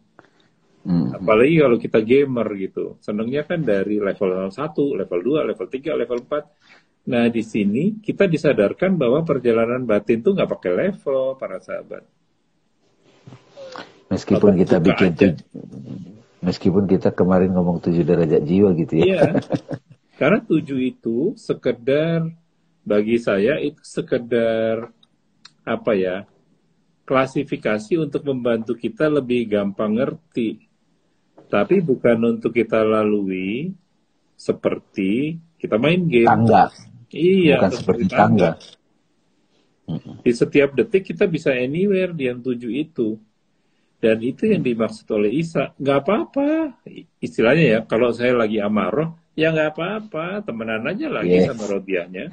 [0.87, 1.13] Hmm.
[1.13, 2.97] Apalagi kalau kita gamer gitu.
[3.05, 7.13] Senangnya kan dari level 1, level 2, level 3, level 4.
[7.13, 12.16] Nah di sini kita disadarkan bahwa perjalanan batin tuh nggak pakai level para sahabat
[14.07, 15.35] Meskipun Bapak kita bikin tuj
[16.47, 19.05] meskipun kita kemarin ngomong tujuh derajat jiwa gitu ya.
[19.05, 19.23] Iya.
[20.21, 22.31] Karena tujuh itu sekedar
[22.87, 24.95] bagi saya itu sekedar
[25.67, 26.23] apa ya
[27.03, 30.63] klasifikasi untuk membantu kita lebih gampang ngerti.
[31.47, 33.75] Tapi bukan untuk kita lalui
[34.35, 36.27] seperti kita main game.
[36.31, 36.71] Tangga.
[37.11, 37.59] Iya.
[37.61, 38.55] Bukan seperti tangga.
[38.55, 40.23] tangga.
[40.27, 43.19] Di setiap detik kita bisa anywhere di yang tujuh itu.
[43.97, 45.73] Dan itu yang dimaksud oleh Isa.
[45.81, 46.49] Nggak apa-apa.
[47.19, 50.45] Istilahnya ya, kalau saya lagi amaroh, ya nggak apa-apa.
[50.45, 51.49] Temenan aja lagi yes.
[51.49, 52.25] sama Rodiahnya.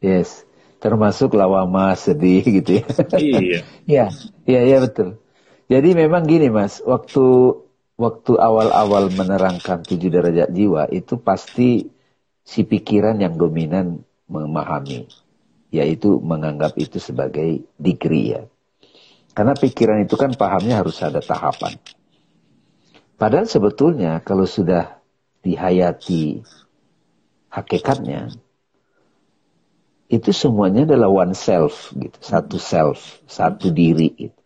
[0.00, 0.48] Yes.
[0.80, 2.86] Termasuk lawama sedih gitu ya.
[3.16, 3.60] Iya.
[3.84, 4.06] Iya,
[4.50, 5.20] iya, iya betul.
[5.64, 7.56] Jadi memang gini mas, waktu
[7.96, 11.88] waktu awal-awal menerangkan tujuh derajat jiwa itu pasti
[12.44, 15.08] si pikiran yang dominan memahami,
[15.72, 18.42] yaitu menganggap itu sebagai degree ya.
[19.34, 21.74] Karena pikiran itu kan pahamnya harus ada tahapan.
[23.18, 25.02] Padahal sebetulnya kalau sudah
[25.42, 26.46] dihayati
[27.50, 28.30] hakikatnya,
[30.06, 34.14] itu semuanya adalah one self, gitu, satu self, satu diri.
[34.14, 34.40] Gitu.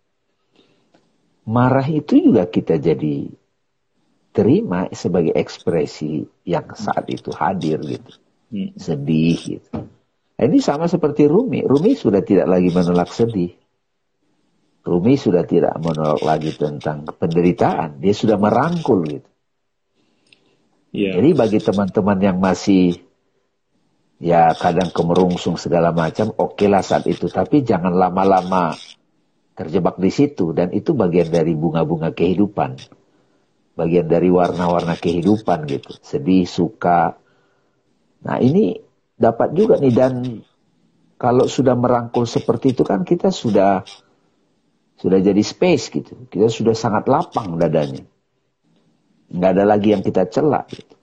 [1.48, 3.28] Marah itu juga kita jadi
[4.32, 8.12] terima sebagai ekspresi yang saat itu hadir, gitu,
[8.54, 8.78] hmm.
[8.78, 9.58] sedih.
[9.58, 9.68] Gitu.
[10.38, 11.66] Nah, ini sama seperti Rumi.
[11.66, 13.57] Rumi sudah tidak lagi menolak sedih.
[14.88, 18.00] Rumi sudah tidak menolak lagi tentang penderitaan.
[18.00, 19.28] Dia sudah merangkul gitu.
[20.96, 21.20] Yeah.
[21.20, 23.04] Jadi bagi teman-teman yang masih
[24.16, 27.28] ya kadang kemerungsung segala macam, oke okay lah saat itu.
[27.28, 28.72] Tapi jangan lama-lama
[29.52, 30.56] terjebak di situ.
[30.56, 32.80] Dan itu bagian dari bunga-bunga kehidupan.
[33.76, 35.92] Bagian dari warna-warna kehidupan gitu.
[36.00, 37.20] Sedih, suka.
[38.24, 38.72] Nah ini
[39.20, 39.92] dapat juga nih.
[39.92, 40.40] Dan
[41.20, 43.84] kalau sudah merangkul seperti itu kan kita sudah
[44.98, 46.26] sudah jadi space gitu.
[46.26, 48.02] Kita sudah sangat lapang dadanya.
[49.30, 50.94] Nggak ada lagi yang kita celak gitu.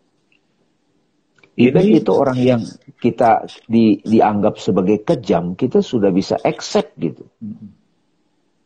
[1.56, 2.62] Even itu orang yang
[3.00, 7.32] kita di, dianggap sebagai kejam, kita sudah bisa accept gitu.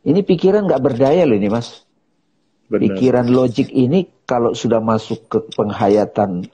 [0.02, 1.86] Ini pikiran nggak berdaya loh ini mas.
[2.66, 2.82] Benar.
[2.82, 6.50] Pikiran logik ini kalau sudah masuk ke penghayatan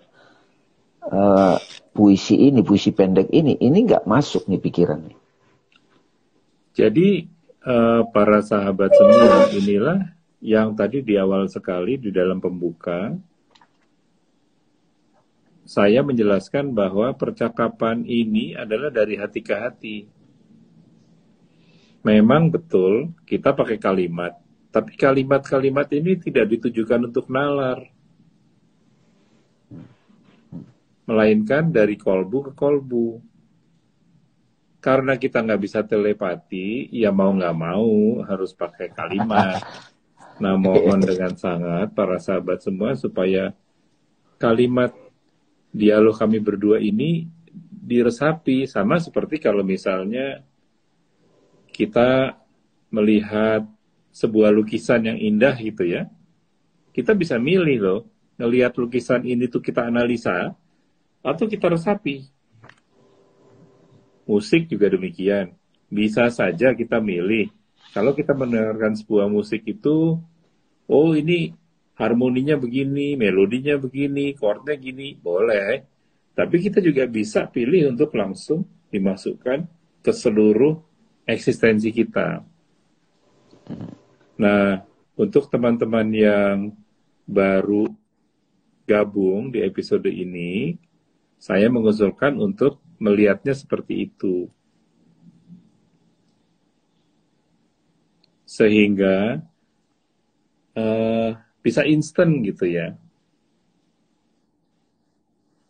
[1.08, 1.56] uh,
[1.96, 5.16] puisi ini, puisi pendek ini, ini nggak masuk nih pikirannya.
[6.76, 7.35] Jadi
[7.66, 9.98] uh, para sahabat semua inilah
[10.38, 13.12] yang tadi di awal sekali di dalam pembuka
[15.66, 19.96] saya menjelaskan bahwa percakapan ini adalah dari hati ke hati.
[22.06, 24.38] Memang betul kita pakai kalimat,
[24.70, 27.82] tapi kalimat-kalimat ini tidak ditujukan untuk nalar.
[31.02, 33.18] Melainkan dari kolbu ke kolbu
[34.86, 39.58] karena kita nggak bisa telepati, ya mau nggak mau harus pakai kalimat.
[40.36, 43.56] Nah mohon dengan sangat para sahabat semua supaya
[44.36, 44.92] kalimat
[45.72, 47.24] dialog kami berdua ini
[47.56, 50.44] diresapi sama seperti kalau misalnya
[51.72, 52.36] kita
[52.92, 53.64] melihat
[54.12, 56.04] sebuah lukisan yang indah gitu ya.
[56.92, 58.00] Kita bisa milih loh,
[58.36, 60.52] ngelihat lukisan ini tuh kita analisa
[61.24, 62.35] atau kita resapi
[64.26, 65.54] Musik juga demikian.
[65.86, 67.48] Bisa saja kita milih.
[67.94, 70.18] Kalau kita mendengarkan sebuah musik itu,
[70.90, 71.54] oh ini
[71.96, 75.86] harmoninya begini, melodinya begini, chordnya gini, boleh.
[76.36, 79.64] Tapi kita juga bisa pilih untuk langsung dimasukkan
[80.04, 80.76] ke seluruh
[81.24, 82.44] eksistensi kita.
[84.36, 84.84] Nah,
[85.16, 86.56] untuk teman-teman yang
[87.24, 87.88] baru
[88.86, 90.78] gabung di episode ini,
[91.40, 94.48] saya mengusulkan untuk melihatnya seperti itu.
[98.46, 99.42] Sehingga
[100.76, 101.30] uh,
[101.60, 102.94] bisa instan gitu ya.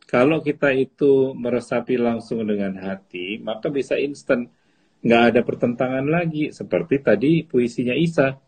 [0.07, 4.47] Kalau kita itu meresapi langsung dengan hati, maka bisa instan.
[5.03, 6.55] Nggak ada pertentangan lagi.
[6.55, 8.39] Seperti tadi puisinya Isa.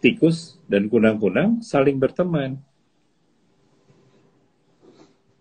[0.00, 2.56] Tikus dan kunang-kunang saling berteman.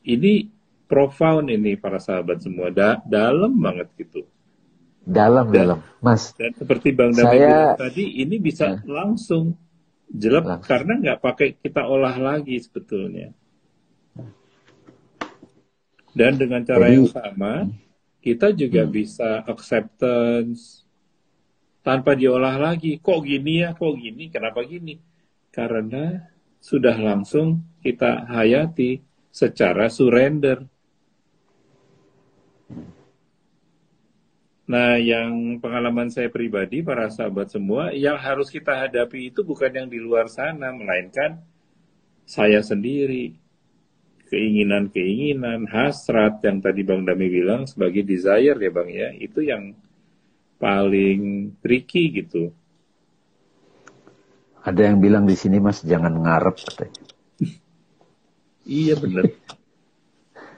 [0.03, 0.58] Ini
[0.89, 2.73] profound ini para sahabat semua.
[2.73, 4.25] Da dalam banget gitu.
[5.05, 5.79] Dalam, dan, dalam.
[6.01, 6.33] Mas.
[6.33, 7.77] Dan seperti Bang Dami saya...
[7.77, 8.83] tadi, ini bisa ya.
[8.89, 9.53] langsung
[10.09, 10.65] jelek Langsung.
[10.65, 13.29] karena nggak pakai kita olah lagi sebetulnya.
[16.09, 17.69] Dan dengan cara Jadi, yang sama,
[18.19, 18.91] kita juga hmm.
[18.91, 20.83] bisa acceptance
[21.85, 22.97] tanpa diolah lagi.
[22.99, 24.97] Kok gini ya, kok gini, kenapa gini?
[25.53, 26.17] Karena
[26.59, 28.99] sudah langsung kita hayati
[29.31, 30.65] secara surrender.
[34.69, 39.89] Nah, yang pengalaman saya pribadi, para sahabat semua, yang harus kita hadapi itu bukan yang
[39.89, 41.41] di luar sana, melainkan
[42.29, 43.33] saya sendiri.
[44.29, 49.73] Keinginan-keinginan, hasrat yang tadi Bang Dami bilang sebagai desire ya Bang ya, itu yang
[50.61, 52.53] paling tricky gitu.
[54.61, 57.01] Ada yang bilang di sini Mas jangan ngarep katanya.
[58.69, 59.33] iya bener.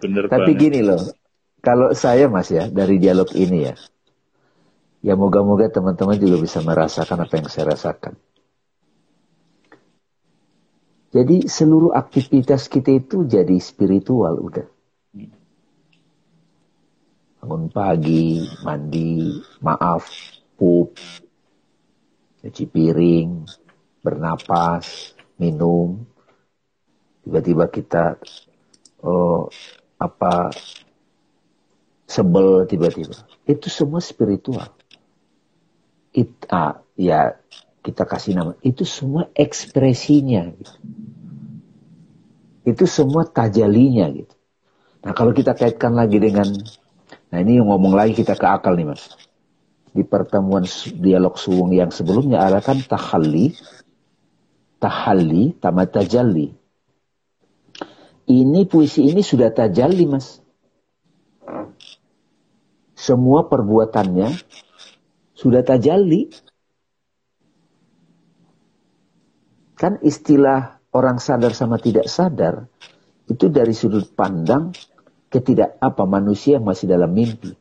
[0.04, 0.62] bener Tapi banget.
[0.68, 1.00] gini loh,
[1.64, 3.76] kalau saya Mas ya dari dialog ini ya,
[5.02, 8.14] Ya moga-moga teman-teman juga bisa merasakan apa yang saya rasakan.
[11.12, 14.68] Jadi seluruh aktivitas kita itu jadi spiritual udah.
[17.42, 20.06] Bangun pagi, mandi, maaf,
[20.54, 20.94] pup,
[22.46, 23.42] cuci piring,
[24.06, 25.98] bernapas, minum.
[27.26, 28.22] Tiba-tiba kita
[29.02, 29.50] oh,
[29.98, 30.54] apa
[32.06, 33.18] sebel tiba-tiba.
[33.50, 34.81] Itu semua spiritual
[36.12, 37.40] it, uh, ya
[37.82, 38.52] kita kasih nama.
[38.62, 40.74] Itu semua ekspresinya gitu.
[42.62, 44.36] itu semua tajalinya gitu.
[45.02, 46.46] Nah kalau kita kaitkan lagi dengan
[47.34, 49.10] nah ini yang ngomong lagi kita ke akal nih mas.
[49.92, 50.64] Di pertemuan
[51.02, 53.58] dialog suwung yang sebelumnya ada kan tahalli
[54.78, 56.54] tahalli tamat tajalli.
[58.30, 60.38] Ini puisi ini sudah tajalli mas.
[62.94, 64.30] Semua perbuatannya
[65.42, 66.30] sudah tajalli.
[69.74, 72.70] Kan istilah orang sadar sama tidak sadar
[73.26, 74.70] itu dari sudut pandang
[75.34, 77.58] ketidak apa manusia yang masih dalam mimpi.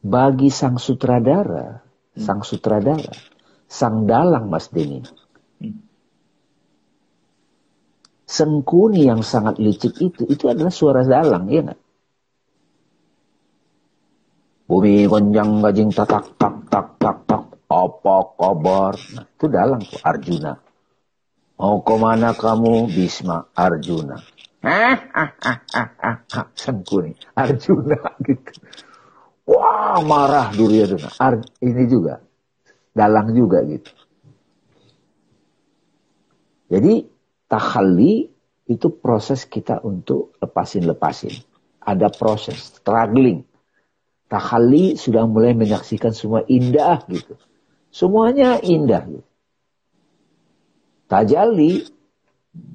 [0.00, 2.22] Bagi sang sutradara, hmm.
[2.22, 3.10] sang sutradara,
[3.66, 5.02] sang dalang Mas Denny.
[5.58, 5.82] Hmm.
[8.30, 11.80] Sengkuni yang sangat licik itu, itu adalah suara dalang, ya nggak?
[14.70, 17.42] Bumi gonjang gajing tatak tak tak tak tak.
[17.66, 18.94] Apa kabar?
[19.18, 20.62] Nah, itu dalam tuh Arjuna.
[21.58, 24.22] Mau ke mana kamu Bisma Arjuna?
[24.62, 26.46] Ah, ah, ah, ah, ah, ah.
[26.54, 28.62] Sengkuni Arjuna gitu.
[29.50, 31.18] Wah marah Duryodhana.
[31.18, 32.22] Ar ini juga
[32.94, 33.90] dalang juga gitu.
[36.70, 37.10] Jadi
[37.50, 38.22] tahalli
[38.70, 41.34] itu proses kita untuk lepasin-lepasin.
[41.82, 43.49] Ada proses struggling
[44.30, 47.34] Tahalli sudah mulai menyaksikan semua indah gitu.
[47.90, 49.02] Semuanya indah.
[49.02, 49.26] Gitu.
[51.10, 51.82] Tajalli,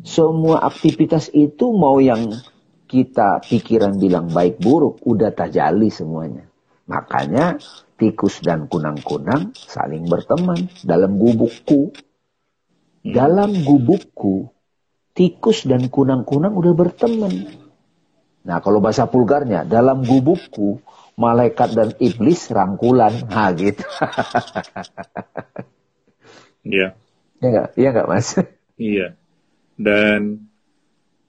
[0.03, 2.35] semua aktivitas itu mau yang
[2.91, 6.43] kita pikiran bilang baik buruk, udah tajali semuanya.
[6.91, 7.55] Makanya
[7.95, 11.95] tikus dan kunang-kunang saling berteman dalam gubukku.
[13.05, 14.51] Dalam gubukku,
[15.15, 17.47] tikus dan kunang-kunang udah berteman.
[18.45, 20.83] Nah kalau bahasa pulgarnya, dalam gubukku
[21.15, 23.25] malaikat dan iblis rangkulan.
[23.31, 23.83] Ha gitu.
[26.65, 26.97] Iya.
[27.37, 27.69] Iya enggak?
[27.77, 28.27] Iya enggak, Mas?
[28.81, 29.07] Iya.
[29.77, 30.49] Dan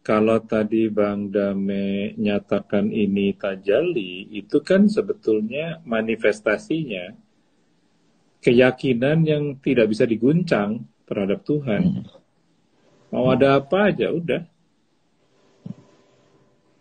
[0.00, 7.12] kalau tadi Bang Dame nyatakan ini tajali, itu kan sebetulnya manifestasinya
[8.40, 12.00] keyakinan yang tidak bisa diguncang terhadap Tuhan.
[12.00, 12.08] Hmm.
[13.12, 14.40] Mau ada apa aja, udah.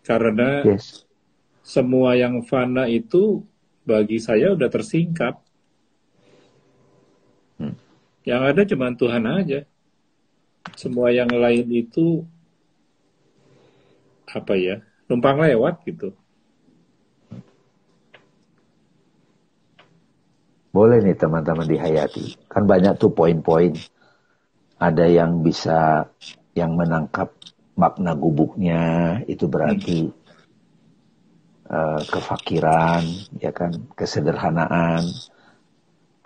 [0.00, 1.05] Karena yes
[1.66, 3.42] semua yang fana itu
[3.82, 5.42] bagi saya udah tersingkap.
[7.58, 7.74] Hmm.
[8.22, 9.66] Yang ada cuma Tuhan aja.
[10.74, 12.26] semua yang lain itu
[14.26, 16.10] apa ya numpang lewat gitu
[20.74, 23.78] boleh nih teman-teman dihayati kan banyak tuh poin-poin
[24.76, 26.10] ada yang bisa
[26.52, 27.30] yang menangkap
[27.78, 30.15] makna gubuknya itu berarti hmm.
[31.66, 33.02] Uh, kefakiran
[33.38, 35.06] ya kan kesederhanaan.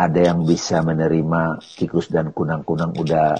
[0.00, 3.36] Ada yang bisa menerima tikus dan kunang-kunang udah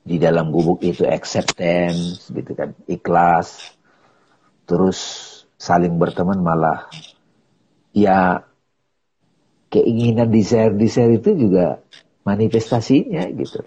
[0.00, 3.76] di dalam gubuk itu acceptance gitu kan ikhlas.
[4.64, 4.98] Terus
[5.60, 6.88] saling berteman malah
[7.92, 8.48] ya
[9.68, 11.84] keinginan desire desire itu juga
[12.24, 13.60] manifestasinya gitu.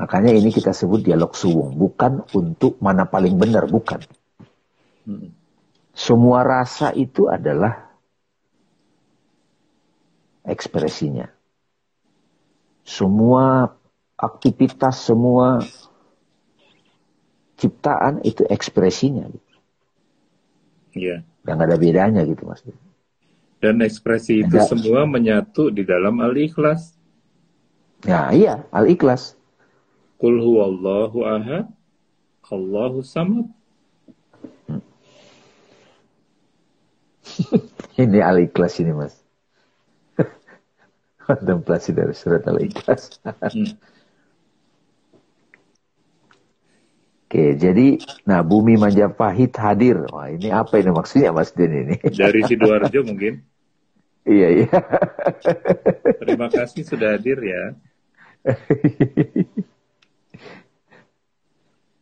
[0.00, 4.00] Makanya ini kita sebut dialog suwung bukan untuk mana paling benar bukan.
[5.04, 5.39] Hmm.
[6.00, 7.92] Semua rasa itu adalah
[10.48, 11.28] ekspresinya.
[12.80, 13.68] Semua
[14.16, 15.60] aktivitas, semua
[17.60, 19.28] ciptaan itu ekspresinya.
[20.96, 21.20] Iya.
[21.44, 22.64] Yang ada bedanya gitu mas.
[23.60, 24.72] Dan ekspresi itu Enggak.
[24.72, 26.96] semua menyatu di dalam al-ikhlas.
[28.08, 29.36] Ya iya, al-ikhlas.
[30.16, 31.68] Kul huwallahu ahad,
[32.48, 33.59] Allahu samad.
[38.02, 39.14] ini al-ikhlas ini mas
[41.30, 43.22] kontemplasi dari surat Al-Ikhlas.
[43.22, 43.78] Hmm.
[47.30, 50.02] Oke, jadi nah bumi Majapahit hadir.
[50.10, 51.96] Wah, ini apa ini maksudnya Mas Den ini?
[52.18, 53.46] Dari Sidoarjo mungkin.
[54.26, 54.66] iya, iya.
[56.18, 57.78] Terima kasih sudah hadir ya.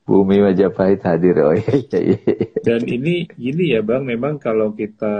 [0.09, 1.37] Bumi Majapahit hadir.
[1.45, 2.19] Oh iya, iya, iya.
[2.65, 5.13] Dan ini gini ya Bang, memang kalau kita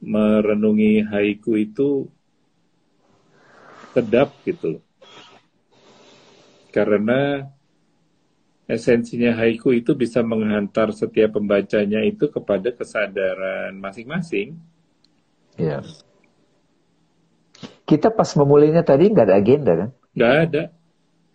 [0.00, 2.08] merenungi haiku itu
[3.92, 4.80] sedap gitu
[6.72, 7.44] Karena
[8.68, 14.56] esensinya haiku itu bisa menghantar setiap pembacanya itu kepada kesadaran masing-masing.
[15.60, 15.84] Iya.
[17.84, 19.90] Kita pas memulainya tadi nggak ada agenda kan?
[20.16, 20.62] Nggak ada.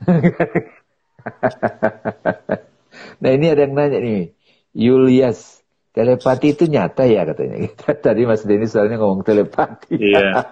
[3.22, 4.34] nah ini ada yang nanya nih,
[4.72, 5.62] Julius,
[5.92, 7.72] telepati itu nyata ya katanya.
[8.06, 9.96] Tadi Mas Denny soalnya ngomong telepati.
[10.00, 10.38] Iya.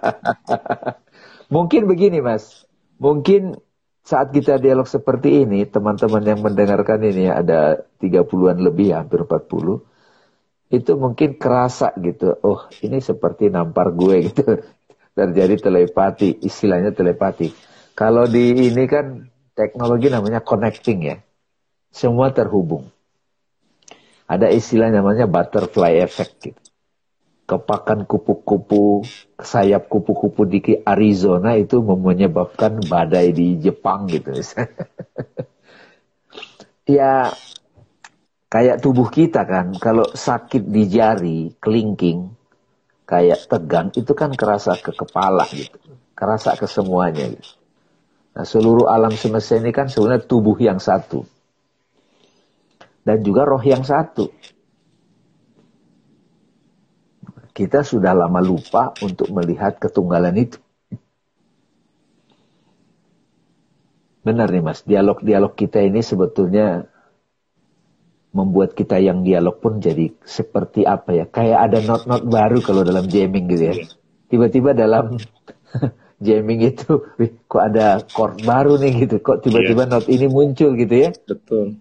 [1.56, 2.70] Mungkin begini mas,
[3.02, 3.58] mungkin
[4.06, 9.82] saat kita dialog seperti ini, teman-teman yang mendengarkan ini ada 30-an lebih, hampir 40,
[10.70, 14.62] itu mungkin kerasa gitu, oh ini seperti nampar gue gitu,
[15.18, 17.50] terjadi telepati, istilahnya telepati.
[17.98, 19.29] Kalau di ini kan
[19.60, 21.18] teknologi namanya connecting ya,
[21.92, 22.88] semua terhubung.
[24.32, 26.70] Ada istilah namanya butterfly effect gitu
[27.50, 29.02] kepakan kupu-kupu,
[29.42, 34.30] sayap kupu-kupu di Arizona itu menyebabkan badai di Jepang gitu.
[36.94, 37.34] ya
[38.54, 42.30] kayak tubuh kita kan, kalau sakit di jari, kelingking,
[43.10, 45.98] kayak tegang, itu kan kerasa ke kepala gitu.
[46.14, 47.58] Kerasa ke semuanya gitu.
[48.36, 51.26] Nah seluruh alam semesta ini kan sebenarnya tubuh yang satu.
[53.04, 54.30] Dan juga roh yang satu.
[57.60, 60.64] kita sudah lama lupa untuk melihat ketunggalan itu.
[64.24, 66.88] Benar nih mas, dialog-dialog kita ini sebetulnya
[68.32, 73.12] membuat kita yang dialog pun jadi seperti apa ya, kayak ada not-not baru kalau dalam
[73.12, 73.76] jamming gitu ya.
[74.32, 75.20] Tiba-tiba dalam
[76.20, 79.92] jamming itu, wih, kok ada chord baru nih gitu, kok tiba-tiba yeah.
[79.92, 81.10] not ini muncul gitu ya.
[81.26, 81.80] Betul.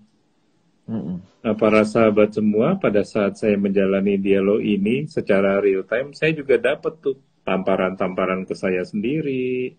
[0.88, 1.16] Mm -mm.
[1.38, 6.58] Nah, para sahabat semua, pada saat saya menjalani dialog ini secara real time, saya juga
[6.58, 7.14] dapat tuh
[7.46, 9.72] tamparan-tamparan ke saya sendiri,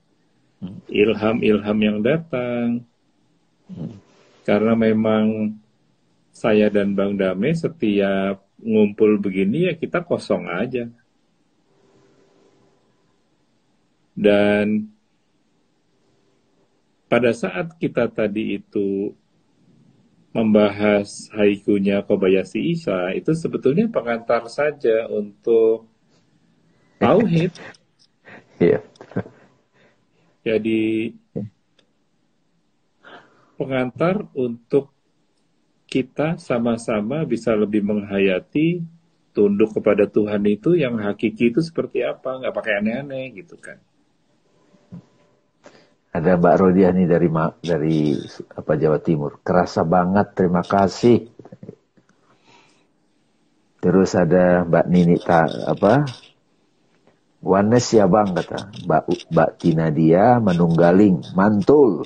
[0.88, 2.88] ilham-ilham yang datang.
[4.48, 5.54] Karena memang
[6.34, 10.88] saya dan Bang Dame setiap ngumpul begini ya kita kosong aja.
[14.20, 14.92] Dan
[17.08, 19.16] pada saat kita tadi itu
[20.36, 25.88] membahas haikunya Kobayashi Isa itu sebetulnya pengantar saja untuk
[27.00, 27.56] tauhid.
[28.60, 28.84] Iya.
[30.44, 31.16] Jadi
[33.56, 34.92] pengantar untuk
[35.88, 38.84] kita sama-sama bisa lebih menghayati
[39.32, 43.80] tunduk kepada Tuhan itu yang hakiki itu seperti apa, nggak pakai aneh-aneh gitu kan.
[46.10, 47.30] Ada Mbak Rodiani dari
[47.62, 47.98] dari
[48.58, 49.38] apa Jawa Timur.
[49.46, 51.30] Kerasa banget, terima kasih.
[53.80, 56.04] Terus ada Mbak Nini ta, apa?
[57.40, 62.04] Wanes ya bang kata Mbak Mbak Tina dia menunggaling mantul.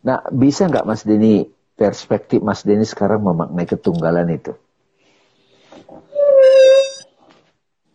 [0.00, 1.44] Nah, bisa nggak Mas Denny
[1.76, 4.56] perspektif Mas Denny sekarang memaknai ketunggalan itu?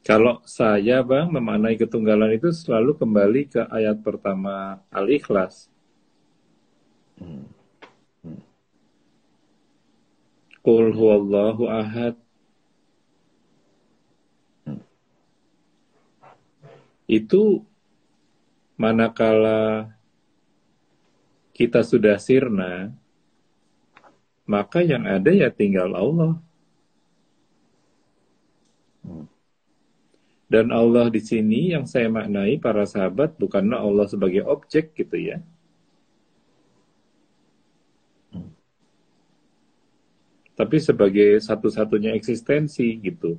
[0.06, 5.66] Kalau saya bang memaknai ketunggalan itu selalu kembali ke ayat pertama Al-Ikhlas.
[7.18, 7.50] Hmm.
[11.66, 12.14] Ahad.
[17.10, 17.66] Itu
[18.78, 19.90] manakala
[21.58, 22.94] kita sudah sirna,
[24.46, 26.45] maka yang ada ya tinggal Allah.
[30.46, 35.42] Dan Allah di sini yang saya maknai para sahabat bukanlah Allah sebagai objek gitu ya.
[40.56, 43.36] Tapi sebagai satu-satunya eksistensi gitu.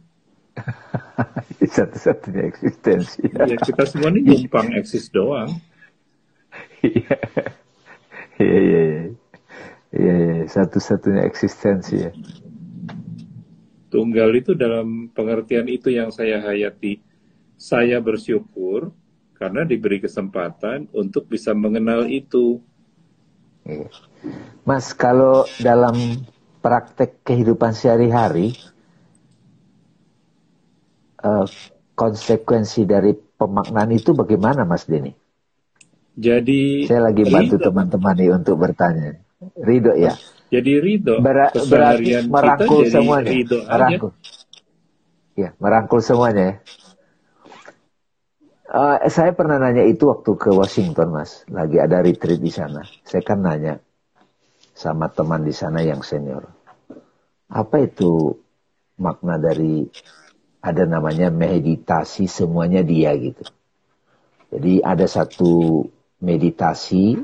[1.76, 3.24] satu-satunya eksistensi.
[3.32, 5.48] Ya, kita semua ini numpang eksis doang.
[6.84, 7.16] Iya.
[8.36, 9.04] Iya, iya, iya.
[9.96, 10.44] Iya, iya.
[10.44, 12.10] Satu-satunya eksistensi ya.
[13.96, 17.00] Tunggal itu dalam pengertian itu yang saya hayati.
[17.56, 18.92] Saya bersyukur
[19.40, 22.60] karena diberi kesempatan untuk bisa mengenal itu.
[24.68, 25.96] Mas, kalau dalam
[26.60, 28.52] praktek kehidupan sehari-hari,
[31.24, 31.48] uh,
[31.96, 35.16] konsekuensi dari pemaknaan itu bagaimana, Mas Denny?
[36.20, 39.16] Jadi saya lagi bantu teman-teman nih untuk bertanya.
[39.56, 40.12] Ridho ya.
[40.46, 41.18] Jadi ridho.
[41.18, 43.30] Ber berarti merangkul kita semuanya.
[43.30, 44.10] Ridho merangkul.
[45.36, 46.56] Ya, merangkul semuanya ya.
[48.66, 51.46] Uh, saya pernah nanya itu waktu ke Washington, Mas.
[51.46, 52.82] Lagi ada retreat di sana.
[53.06, 53.78] Saya kan nanya
[54.74, 56.50] sama teman di sana yang senior.
[57.46, 58.34] Apa itu
[58.98, 59.86] makna dari
[60.60, 63.46] ada namanya meditasi semuanya dia gitu.
[64.50, 65.84] Jadi ada satu
[66.18, 67.22] meditasi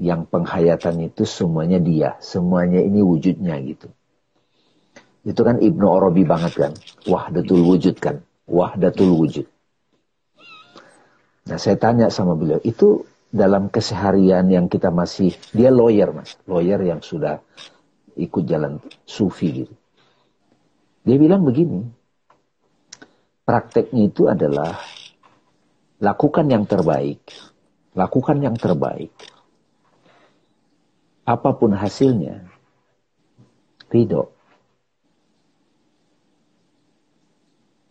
[0.00, 3.88] yang penghayatan itu semuanya dia, semuanya ini wujudnya gitu.
[5.24, 6.72] Itu kan Ibnu Arabi banget kan,
[7.06, 9.46] wahdatul wujud kan, wahdatul wujud.
[11.44, 16.78] Nah saya tanya sama beliau, itu dalam keseharian yang kita masih, dia lawyer mas, lawyer
[16.82, 17.40] yang sudah
[18.14, 19.74] ikut jalan sufi gitu.
[21.04, 21.84] Dia bilang begini,
[23.44, 24.80] prakteknya itu adalah
[26.00, 27.20] lakukan yang terbaik,
[27.92, 29.12] lakukan yang terbaik,
[31.24, 32.44] apa pun hasilnya,
[33.88, 34.32] ridho.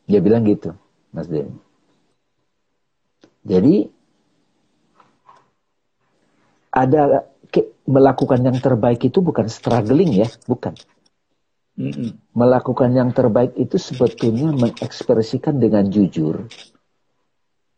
[0.06, 0.78] Dia bilang gitu,
[1.10, 1.58] Mas Den.
[3.44, 3.90] Jadi
[6.74, 10.78] ada ke, melakukan yang terbaik itu bukan struggling ya, bukan.
[11.74, 12.10] Mm -mm.
[12.38, 16.46] Melakukan yang terbaik itu sebetulnya mengekspresikan dengan jujur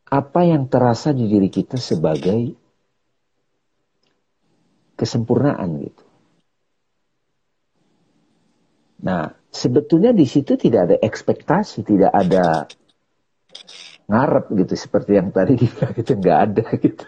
[0.05, 2.53] apa yang terasa di diri kita sebagai
[4.95, 6.03] kesempurnaan gitu.
[9.05, 12.65] Nah, sebetulnya di situ tidak ada ekspektasi, tidak ada
[14.09, 17.05] ngarep gitu seperti yang tadi kita itu nggak ada gitu.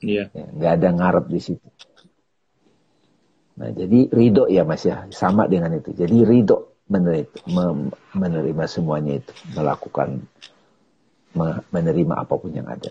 [0.00, 0.32] Iya.
[0.32, 1.68] Ya, nggak ada ngarep di situ.
[3.60, 5.92] Nah, jadi ridho ya mas ya, sama dengan itu.
[5.92, 10.24] Jadi ridho menerima, menerima semuanya itu, melakukan,
[11.68, 12.88] menerima apa pun yang ada.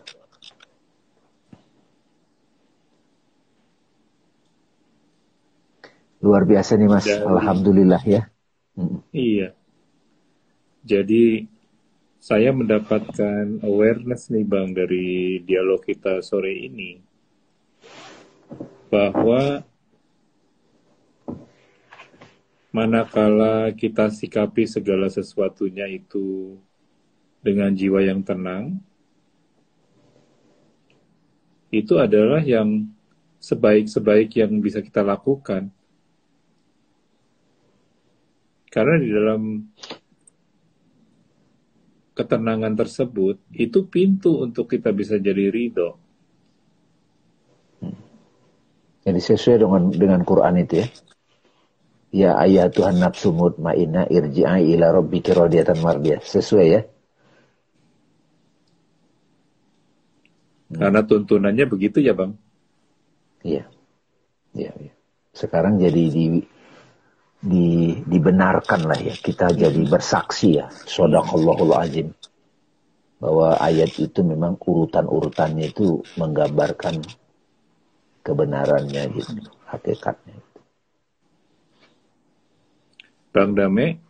[6.20, 8.28] Luar biasa nih Mas, Jadi, Alhamdulillah ya.
[9.15, 9.55] Iya.
[10.84, 11.47] Jadi
[12.20, 16.99] saya mendapatkan awareness nih Bang dari dialog kita sore ini
[18.91, 19.63] bahwa
[22.70, 26.59] manakala kita sikapi segala sesuatunya itu
[27.39, 28.78] dengan jiwa yang tenang,
[31.72, 32.84] itu adalah yang
[33.39, 35.72] sebaik-sebaik yang bisa kita lakukan.
[38.70, 39.41] Karena di dalam
[42.13, 45.97] ketenangan tersebut itu pintu untuk kita bisa jadi ridho.
[49.07, 50.88] Jadi sesuai dengan dengan Quran itu ya.
[52.09, 56.22] Ya ayat Tuhan nafsu mutmainah irji'i ila rabbiki radiyatan mardiyah.
[56.22, 56.82] Sesuai ya.
[60.70, 62.38] Karena tuntunannya begitu ya, Bang.
[63.41, 63.65] Iya.
[64.53, 64.93] Iya, iya.
[65.34, 66.26] Sekarang jadi di
[67.39, 69.15] di, dibenarkan lah ya.
[69.15, 70.67] Kita jadi bersaksi ya.
[70.71, 72.07] Sodakallahul azim.
[73.19, 77.03] Bahwa ayat itu memang urutan-urutannya itu menggambarkan
[78.23, 79.43] kebenarannya gitu.
[79.67, 80.39] Hakikatnya
[83.29, 84.01] Bang Dame?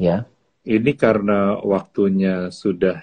[0.00, 0.24] Ya?
[0.64, 2.98] Ini karena waktunya sudah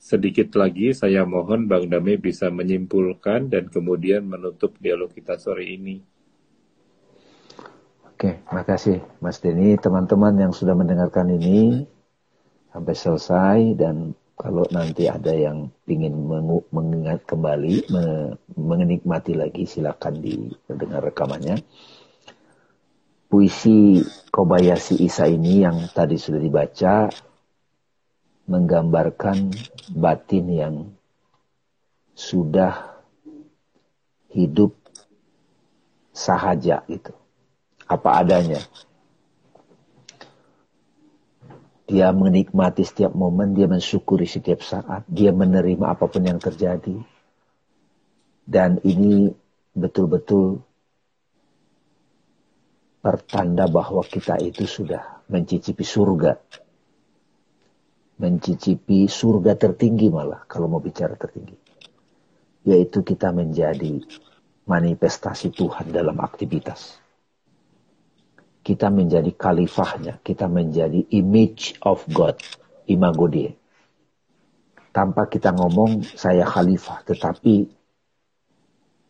[0.00, 6.00] sedikit lagi saya mohon Bang Dame bisa menyimpulkan dan kemudian menutup dialog kita sore ini.
[8.20, 9.80] Oke, makasih Mas Denny.
[9.80, 11.88] Teman-teman yang sudah mendengarkan ini
[12.68, 16.28] sampai selesai dan kalau nanti ada yang ingin
[16.68, 17.88] mengingat kembali,
[18.60, 21.64] menikmati lagi, silakan didengar rekamannya.
[23.32, 27.08] Puisi Kobayashi Isa ini yang tadi sudah dibaca
[28.52, 29.48] menggambarkan
[29.96, 30.74] batin yang
[32.12, 33.00] sudah
[34.28, 34.76] hidup
[36.12, 37.16] sahaja gitu.
[37.90, 38.62] Apa adanya.
[41.90, 46.94] Dia menikmati setiap momen, dia mensyukuri setiap saat, dia menerima apa pun yang terjadi.
[48.46, 49.26] Dan ini
[49.74, 50.62] betul-betul
[53.02, 56.38] pertanda bahwa kita itu sudah mencicipi surga
[58.20, 61.56] mencicipi surga tertinggi malah kalau mau bicara tertinggi.
[62.68, 64.04] Yaitu kita menjadi
[64.68, 66.99] manifestasi Tuhan dalam aktivitas.
[68.60, 72.36] Kita menjadi khalifahnya, kita menjadi image of God,
[72.86, 73.56] imago dia.
[74.92, 77.72] Tanpa kita ngomong saya khalifah, tetapi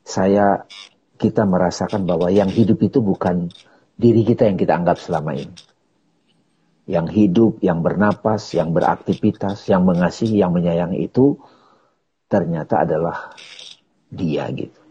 [0.07, 0.65] saya
[1.19, 3.51] kita merasakan bahwa yang hidup itu bukan
[3.99, 5.53] diri kita yang kita anggap selama ini
[6.91, 11.39] yang hidup, yang bernapas, yang beraktivitas, yang mengasihi, yang menyayangi itu
[12.27, 13.31] ternyata adalah
[14.11, 14.83] dia gitu.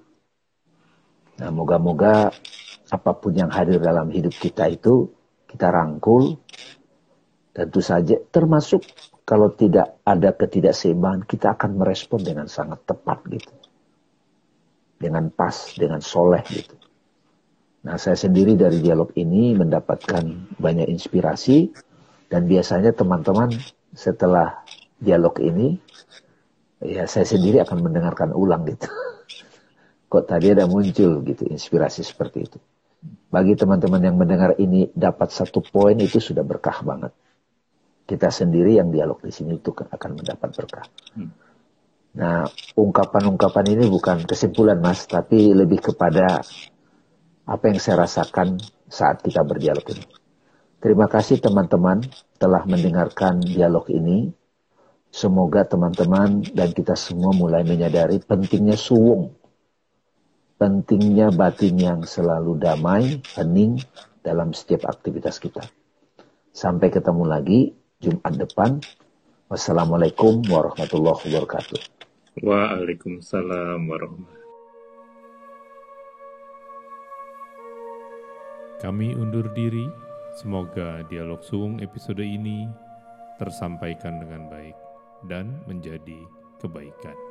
[1.44, 2.32] Nah, moga-moga
[2.90, 5.10] apa pun yang hadir dalam hidup kita itu
[5.50, 6.38] kita rangkul
[7.54, 8.86] tentu saja termasuk
[9.30, 13.54] kalau tidak ada ketidakseimbangan kita akan merespon dengan sangat tepat gitu.
[14.98, 16.74] Dengan pas, dengan soleh gitu.
[17.86, 21.72] Nah, saya sendiri dari dialog ini mendapatkan banyak inspirasi
[22.28, 23.54] dan biasanya teman-teman
[23.94, 24.66] setelah
[25.00, 25.78] dialog ini,
[26.84, 28.90] ya saya sendiri akan mendengarkan ulang gitu.
[30.12, 32.60] Kok tadi ada muncul gitu inspirasi seperti itu.
[33.30, 37.14] Bagi teman-teman yang mendengar ini dapat satu poin itu sudah berkah banget.
[38.10, 40.86] Kita sendiri yang dialog di sini itu akan mendapat berkah.
[41.14, 41.30] Hmm.
[42.18, 46.42] Nah, ungkapan-ungkapan ini bukan kesimpulan mas, tapi lebih kepada
[47.46, 48.58] apa yang saya rasakan
[48.90, 50.06] saat kita berdialog ini.
[50.82, 52.02] Terima kasih teman-teman
[52.42, 54.34] telah mendengarkan dialog ini.
[55.10, 59.39] Semoga teman-teman dan kita semua mulai menyadari pentingnya suwung.
[60.60, 63.80] Pentingnya batin yang selalu damai, hening
[64.20, 65.64] dalam setiap aktivitas kita.
[66.52, 67.72] Sampai ketemu lagi
[68.04, 68.84] Jumat depan.
[69.48, 71.80] Wassalamualaikum warahmatullahi wabarakatuh.
[72.44, 74.40] Waalaikumsalam warahmatullahi
[78.80, 79.88] Kami undur diri.
[80.40, 82.68] Semoga dialog Suung episode ini
[83.36, 84.76] tersampaikan dengan baik
[85.28, 86.24] dan menjadi
[86.64, 87.29] kebaikan.